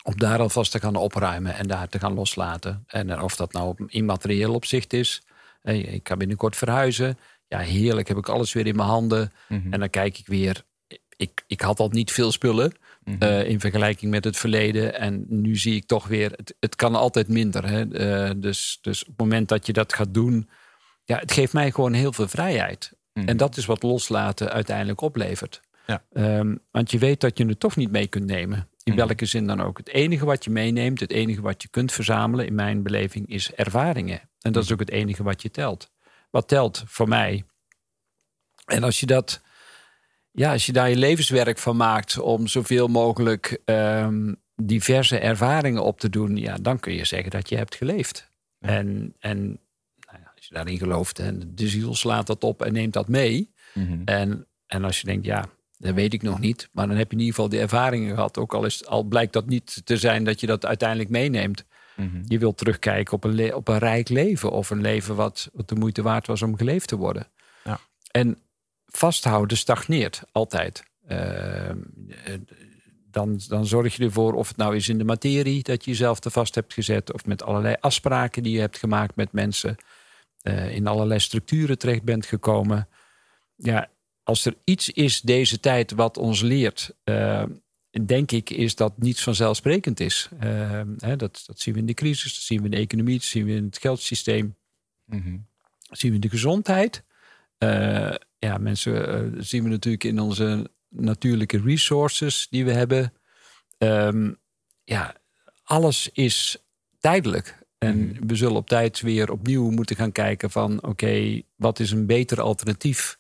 Om 0.02 0.18
daar 0.18 0.38
alvast 0.38 0.70
te 0.70 0.80
gaan 0.80 0.96
opruimen 0.96 1.54
en 1.54 1.66
daar 1.66 1.88
te 1.88 1.98
gaan 1.98 2.14
loslaten. 2.14 2.84
En 2.86 3.10
eh, 3.10 3.22
of 3.22 3.36
dat 3.36 3.52
nou 3.52 3.68
op 3.68 3.80
immaterieel 3.86 4.54
opzicht 4.54 4.92
is. 4.92 5.22
Ik 5.62 6.08
ga 6.08 6.16
binnenkort 6.16 6.56
verhuizen. 6.56 7.18
Ja, 7.48 7.58
heerlijk, 7.58 8.08
heb 8.08 8.16
ik 8.16 8.28
alles 8.28 8.52
weer 8.52 8.66
in 8.66 8.76
mijn 8.76 8.88
handen. 8.88 9.32
En 9.48 9.80
dan 9.80 9.90
kijk 9.90 10.18
ik 10.18 10.26
weer. 10.26 10.62
Ik, 11.16 11.44
ik 11.46 11.60
had 11.60 11.80
al 11.80 11.88
niet 11.88 12.12
veel 12.12 12.32
spullen 12.32 12.72
eh, 13.18 13.48
in 13.48 13.60
vergelijking 13.60 14.10
met 14.10 14.24
het 14.24 14.36
verleden. 14.36 14.98
En 14.98 15.24
nu 15.28 15.56
zie 15.56 15.74
ik 15.74 15.86
toch 15.86 16.06
weer, 16.06 16.32
het, 16.36 16.54
het 16.60 16.76
kan 16.76 16.94
altijd 16.94 17.28
minder. 17.28 17.68
Hè? 17.68 17.88
Eh, 17.90 18.30
dus, 18.36 18.78
dus 18.80 19.02
op 19.02 19.08
het 19.08 19.18
moment 19.18 19.48
dat 19.48 19.66
je 19.66 19.72
dat 19.72 19.94
gaat 19.94 20.14
doen, 20.14 20.48
ja, 21.04 21.18
het 21.18 21.32
geeft 21.32 21.52
mij 21.52 21.70
gewoon 21.70 21.92
heel 21.92 22.12
veel 22.12 22.28
vrijheid. 22.28 22.92
Mhm. 23.12 23.28
En 23.28 23.36
dat 23.36 23.56
is 23.56 23.66
wat 23.66 23.82
loslaten 23.82 24.52
uiteindelijk 24.52 25.00
oplevert. 25.00 25.60
Ja. 25.86 26.04
Ehm, 26.12 26.56
want 26.70 26.90
je 26.90 26.98
weet 26.98 27.20
dat 27.20 27.38
je 27.38 27.46
het 27.46 27.60
toch 27.60 27.76
niet 27.76 27.90
mee 27.90 28.06
kunt 28.06 28.26
nemen. 28.26 28.68
In 28.84 28.92
Mhm. 28.92 29.06
welke 29.06 29.26
zin 29.26 29.46
dan 29.46 29.60
ook. 29.60 29.78
Het 29.78 29.88
enige 29.88 30.24
wat 30.24 30.44
je 30.44 30.50
meeneemt, 30.50 31.00
het 31.00 31.10
enige 31.12 31.40
wat 31.40 31.62
je 31.62 31.68
kunt 31.68 31.92
verzamelen, 31.92 32.46
in 32.46 32.54
mijn 32.54 32.82
beleving, 32.82 33.28
is 33.28 33.52
ervaringen. 33.52 34.20
En 34.40 34.52
dat 34.52 34.64
is 34.64 34.72
ook 34.72 34.80
het 34.80 34.90
enige 34.90 35.22
wat 35.22 35.42
je 35.42 35.50
telt. 35.50 35.90
Wat 36.30 36.48
telt 36.48 36.82
voor 36.86 37.08
mij. 37.08 37.44
En 38.64 38.82
als 38.82 39.00
je 39.00 39.06
dat, 39.06 39.40
ja, 40.30 40.52
als 40.52 40.66
je 40.66 40.72
daar 40.72 40.88
je 40.90 40.96
levenswerk 40.96 41.58
van 41.58 41.76
maakt 41.76 42.18
om 42.18 42.46
zoveel 42.46 42.88
mogelijk 42.88 43.60
ehm, 43.64 44.34
diverse 44.56 45.18
ervaringen 45.18 45.84
op 45.84 46.00
te 46.00 46.08
doen, 46.08 46.36
ja, 46.36 46.56
dan 46.56 46.80
kun 46.80 46.94
je 46.94 47.04
zeggen 47.04 47.30
dat 47.30 47.48
je 47.48 47.56
hebt 47.56 47.74
geleefd. 47.74 48.30
Ja. 48.58 48.68
En, 48.68 49.14
en 49.18 49.38
nou 50.06 50.18
ja, 50.22 50.32
als 50.34 50.46
je 50.46 50.54
daarin 50.54 50.78
gelooft 50.78 51.18
en 51.18 51.52
de 51.54 51.68
ziel 51.68 51.94
slaat 51.94 52.26
dat 52.26 52.44
op 52.44 52.62
en 52.62 52.72
neemt 52.72 52.92
dat 52.92 53.08
mee. 53.08 53.52
Mhm. 53.74 54.02
En, 54.04 54.46
en 54.66 54.84
als 54.84 55.00
je 55.00 55.06
denkt, 55.06 55.24
ja, 55.24 55.44
dat 55.82 55.94
weet 55.94 56.12
ik 56.12 56.22
nog 56.22 56.40
niet. 56.40 56.68
Maar 56.72 56.86
dan 56.86 56.96
heb 56.96 57.10
je 57.10 57.16
in 57.16 57.22
ieder 57.22 57.34
geval 57.34 57.50
die 57.50 57.60
ervaringen 57.60 58.14
gehad. 58.14 58.38
Ook 58.38 58.54
al, 58.54 58.64
is, 58.64 58.86
al 58.86 59.02
blijkt 59.02 59.32
dat 59.32 59.46
niet 59.46 59.80
te 59.84 59.96
zijn 59.96 60.24
dat 60.24 60.40
je 60.40 60.46
dat 60.46 60.66
uiteindelijk 60.66 61.10
meeneemt. 61.10 61.64
Mhm. 61.96 62.22
Je 62.26 62.38
wilt 62.38 62.58
terugkijken 62.58 63.14
op 63.14 63.24
een, 63.24 63.54
op 63.54 63.68
een 63.68 63.78
rijk 63.78 64.08
leven. 64.08 64.50
Of 64.50 64.70
een 64.70 64.80
leven 64.80 65.14
wat, 65.14 65.50
wat 65.52 65.68
de 65.68 65.74
moeite 65.74 66.02
waard 66.02 66.26
was 66.26 66.42
om 66.42 66.56
geleefd 66.56 66.88
te 66.88 66.96
worden. 66.96 67.26
Ja. 67.64 67.80
En 68.10 68.38
vasthouden 68.86 69.56
stagneert 69.56 70.22
altijd. 70.32 70.84
Eh, 71.06 71.70
dan, 73.10 73.40
dan 73.48 73.66
zorg 73.66 73.96
je 73.96 74.04
ervoor, 74.04 74.34
of 74.34 74.48
het 74.48 74.56
nou 74.56 74.76
is 74.76 74.88
in 74.88 74.98
de 74.98 75.04
materie 75.04 75.62
dat 75.62 75.84
je 75.84 75.90
jezelf 75.90 76.20
te 76.20 76.30
vast 76.30 76.54
hebt 76.54 76.72
gezet, 76.72 77.12
of 77.12 77.26
met 77.26 77.42
allerlei 77.42 77.76
afspraken 77.80 78.42
die 78.42 78.52
je 78.52 78.60
hebt 78.60 78.78
gemaakt 78.78 79.16
met 79.16 79.32
mensen, 79.32 79.76
eh, 80.42 80.74
in 80.74 80.86
allerlei 80.86 81.20
structuren 81.20 81.78
terecht 81.78 82.02
bent 82.02 82.26
gekomen. 82.26 82.88
Ja, 83.56 83.88
als 84.22 84.44
er 84.44 84.54
iets 84.64 84.90
is 84.90 85.20
deze 85.20 85.60
tijd 85.60 85.90
wat 85.90 86.16
ons 86.16 86.40
leert, 86.40 86.94
eh, 87.04 87.44
denk 88.04 88.30
ik, 88.32 88.50
is 88.50 88.74
dat 88.74 88.98
niets 88.98 89.22
vanzelfsprekend 89.22 90.00
is. 90.00 90.28
Eh, 90.38 90.80
hè, 90.98 91.16
dat, 91.16 91.42
dat 91.46 91.60
zien 91.60 91.74
we 91.74 91.80
in 91.80 91.86
de 91.86 91.94
crisis, 91.94 92.34
dat 92.34 92.42
zien 92.42 92.58
we 92.58 92.64
in 92.64 92.70
de 92.70 92.76
economie, 92.76 93.14
dat 93.14 93.24
zien 93.24 93.44
we 93.44 93.52
in 93.52 93.64
het 93.64 93.78
geldsysteem, 93.78 94.56
Mhm. 95.04 95.36
dat 95.88 95.98
zien 95.98 96.10
we 96.10 96.16
in 96.16 96.22
de 96.22 96.28
gezondheid. 96.28 97.02
Eh, 97.58 98.14
ja, 98.38 98.58
mensen 98.58 99.34
zien 99.44 99.62
we 99.62 99.68
natuurlijk 99.68 100.04
in 100.04 100.18
onze 100.20 100.70
natuurlijke 100.88 101.60
resources 101.60 102.46
die 102.50 102.64
we 102.64 102.72
hebben. 102.72 103.12
Ehm, 103.78 104.32
ja, 104.84 105.14
alles 105.62 106.08
is 106.12 106.56
tijdelijk. 106.98 107.58
En 107.78 108.06
Mhm. 108.06 108.26
we 108.26 108.34
zullen 108.36 108.56
op 108.56 108.68
tijd 108.68 109.00
weer 109.00 109.30
opnieuw 109.32 109.70
moeten 109.70 109.96
gaan 109.96 110.12
kijken 110.12 110.50
van... 110.50 110.82
oké, 110.82 111.42
wat 111.56 111.78
is 111.80 111.90
een 111.90 112.06
beter 112.06 112.40
alternatief 112.40 113.18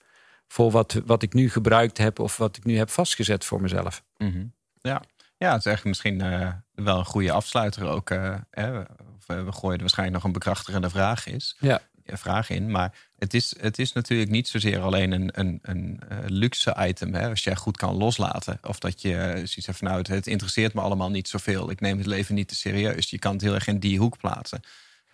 voor 0.52 0.70
wat, 0.70 1.00
wat 1.04 1.22
ik 1.22 1.32
nu 1.32 1.50
gebruikt 1.50 1.98
heb... 1.98 2.18
of 2.18 2.36
wat 2.36 2.56
ik 2.56 2.64
nu 2.64 2.76
heb 2.76 2.90
vastgezet 2.90 3.44
voor 3.44 3.60
mezelf. 3.60 4.02
Mhm. 4.16 4.44
Ja. 4.80 5.02
ja, 5.36 5.50
het 5.50 5.58
is 5.58 5.66
eigenlijk 5.66 5.84
misschien 5.84 6.20
eh, 6.20 6.48
wel 6.74 6.98
een 6.98 7.04
goede 7.04 7.32
afsluiter 7.32 7.88
ook. 7.88 8.10
eh, 8.10 8.34
hè. 8.50 8.78
Of, 8.80 8.86
eh, 9.26 9.44
we 9.44 9.52
gooien 9.52 9.74
er 9.74 9.80
waarschijnlijk 9.80 10.16
nog 10.16 10.24
een 10.24 10.32
bekrachtigende 10.32 10.90
vraag, 10.90 11.26
is, 11.26 11.56
Ja. 11.60 11.80
vraag 12.04 12.50
in. 12.50 12.70
Maar 12.70 12.94
het 13.18 13.34
is, 13.34 13.54
het 13.60 13.78
is 13.78 13.92
natuurlijk 13.92 14.30
niet 14.30 14.48
zozeer 14.48 14.80
alleen 14.80 15.12
een, 15.12 15.30
een, 15.40 15.58
een 15.62 16.00
luxe 16.26 16.76
item. 16.78 17.14
Hè, 17.14 17.28
als 17.28 17.44
jij 17.44 17.56
goed 17.56 17.76
kan 17.76 17.94
loslaten. 17.96 18.58
Of 18.62 18.78
dat 18.78 19.02
je 19.02 19.32
zoiets 19.34 19.66
hebt 19.66 19.78
van 19.78 19.86
nou, 19.86 19.98
het, 19.98 20.08
het 20.08 20.26
interesseert 20.26 20.74
me 20.74 20.80
allemaal 20.80 21.10
niet 21.10 21.28
zoveel. 21.28 21.70
Ik 21.70 21.80
neem 21.80 21.98
het 21.98 22.06
leven 22.06 22.34
niet 22.34 22.48
te 22.48 22.54
serieus. 22.54 23.10
Je 23.10 23.18
kan 23.18 23.32
het 23.32 23.42
heel 23.42 23.54
erg 23.54 23.66
in 23.66 23.78
die 23.78 23.98
hoek 23.98 24.18
plaatsen. 24.18 24.60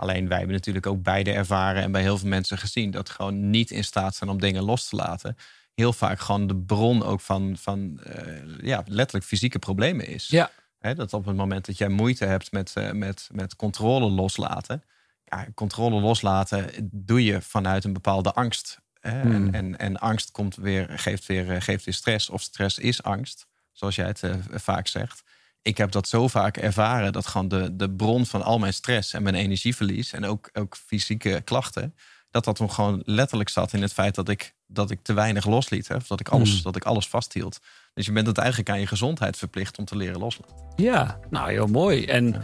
Alleen 0.00 0.28
wij 0.28 0.36
hebben 0.36 0.56
natuurlijk 0.56 0.86
ook 0.86 1.02
beide 1.02 1.32
ervaren 1.32 1.82
en 1.82 1.92
bij 1.92 2.02
heel 2.02 2.18
veel 2.18 2.28
mensen 2.28 2.58
gezien 2.58 2.90
dat 2.90 3.10
gewoon 3.10 3.50
niet 3.50 3.70
in 3.70 3.84
staat 3.84 4.14
zijn 4.14 4.30
om 4.30 4.40
dingen 4.40 4.62
los 4.62 4.88
te 4.88 4.96
laten. 4.96 5.36
Heel 5.74 5.92
vaak 5.92 6.20
gewoon 6.20 6.46
de 6.46 6.56
bron 6.56 7.02
ook 7.02 7.20
van, 7.20 7.56
van 7.56 8.00
eh, 8.02 8.42
ja, 8.60 8.82
letterlijk 8.86 9.26
fysieke 9.26 9.58
problemen 9.58 10.06
is. 10.06 10.28
Ja. 10.28 10.50
Dat 10.78 11.12
op 11.12 11.26
het 11.26 11.36
moment 11.36 11.66
dat 11.66 11.78
jij 11.78 11.88
moeite 11.88 12.24
hebt 12.24 12.52
met, 12.52 12.72
eh, 12.74 12.92
met, 12.92 13.28
met 13.32 13.56
controle 13.56 14.10
loslaten. 14.10 14.82
Ja, 15.24 15.46
controle 15.54 16.00
loslaten 16.00 16.70
doe 16.92 17.24
je 17.24 17.42
vanuit 17.42 17.84
een 17.84 17.92
bepaalde 17.92 18.32
angst. 18.32 18.80
Hè? 19.00 19.20
Hmm. 19.20 19.32
En, 19.32 19.54
en, 19.54 19.78
en 19.78 19.96
angst 19.96 20.30
komt 20.30 20.56
weer, 20.56 20.86
geeft, 20.90 21.26
weer, 21.26 21.50
eh, 21.50 21.60
geeft 21.60 21.84
weer 21.84 21.94
stress. 21.94 22.30
Of 22.30 22.42
stress 22.42 22.78
is 22.78 23.02
angst, 23.02 23.46
zoals 23.72 23.94
jij 23.94 24.06
het 24.06 24.22
vaak 24.50 24.86
zegt. 24.86 25.22
Ik 25.62 25.76
heb 25.76 25.92
dat 25.92 26.08
zo 26.08 26.28
vaak 26.28 26.56
ervaren 26.56 27.12
dat 27.12 27.26
gewoon 27.26 27.48
de, 27.48 27.76
de 27.76 27.90
bron 27.90 28.26
van 28.26 28.42
al 28.42 28.58
mijn 28.58 28.72
stress 28.74 29.12
en 29.12 29.22
mijn 29.22 29.34
energieverlies 29.34 30.12
en 30.12 30.24
ook, 30.24 30.50
ook 30.52 30.76
fysieke 30.86 31.40
klachten, 31.44 31.94
dat 32.30 32.44
dat 32.44 32.58
hem 32.58 32.68
gewoon 32.68 33.02
letterlijk 33.04 33.48
zat 33.48 33.72
in 33.72 33.82
het 33.82 33.92
feit 33.92 34.14
dat 34.14 34.28
ik, 34.28 34.54
dat 34.66 34.90
ik 34.90 34.98
te 35.02 35.12
weinig 35.12 35.46
losliet. 35.46 35.88
Hè? 35.88 35.94
Of 35.94 36.06
dat 36.06 36.20
ik, 36.20 36.28
alles, 36.28 36.52
Hmm. 36.52 36.62
dat 36.62 36.76
ik 36.76 36.84
alles 36.84 37.08
vasthield. 37.08 37.58
Dus 37.94 38.06
je 38.06 38.12
bent 38.12 38.26
het 38.26 38.38
eigenlijk 38.38 38.70
aan 38.70 38.80
je 38.80 38.86
gezondheid 38.86 39.36
verplicht 39.36 39.78
om 39.78 39.84
te 39.84 39.96
leren 39.96 40.18
loslaten. 40.20 40.56
Ja, 40.76 41.18
nou 41.30 41.50
heel 41.50 41.66
mooi. 41.66 42.04
En 42.06 42.42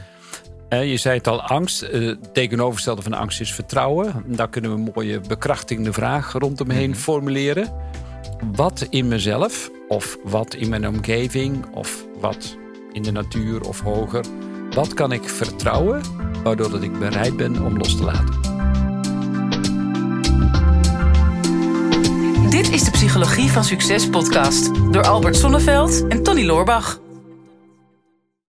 eh, 0.68 0.90
je 0.90 0.96
zei 0.96 1.16
het 1.16 1.26
al, 1.26 1.42
angst. 1.42 1.82
eh, 1.82 2.10
tegenovergestelde 2.32 3.02
van 3.02 3.12
angst 3.12 3.40
is 3.40 3.52
vertrouwen. 3.54 4.24
Daar 4.36 4.48
kunnen 4.50 4.70
we 4.70 4.76
een 4.76 4.92
mooie 4.94 5.20
bekrachtigende 5.20 5.92
vraag 5.92 6.32
rondomheen 6.32 6.90
Mhm. 6.90 6.98
formuleren. 6.98 7.72
Wat 8.52 8.86
in 8.90 9.08
mezelf, 9.08 9.70
of 9.88 10.18
wat 10.24 10.54
in 10.54 10.68
mijn 10.68 10.88
omgeving, 10.88 11.66
of 11.74 12.04
wat 12.20 12.56
in 12.94 13.02
de 13.02 13.12
natuur 13.12 13.60
of 13.60 13.80
hoger, 13.80 14.24
wat 14.70 14.94
kan 14.94 15.12
ik 15.12 15.28
vertrouwen, 15.28 16.02
waardoor 16.42 16.70
dat 16.70 16.82
ik 16.82 16.98
bereid 16.98 17.36
ben 17.36 17.64
om 17.64 17.78
los 17.78 17.96
te 17.96 18.04
laten? 18.04 18.42
Dit 22.50 22.70
is 22.70 22.84
de 22.84 22.90
Psychologie 22.90 23.50
van 23.50 23.64
Succes 23.64 24.08
podcast 24.08 24.70
door 24.92 25.06
Albert 25.06 25.36
Sonneveld 25.36 26.06
en 26.08 26.22
Tony 26.22 26.44
Loorbach. 26.44 27.03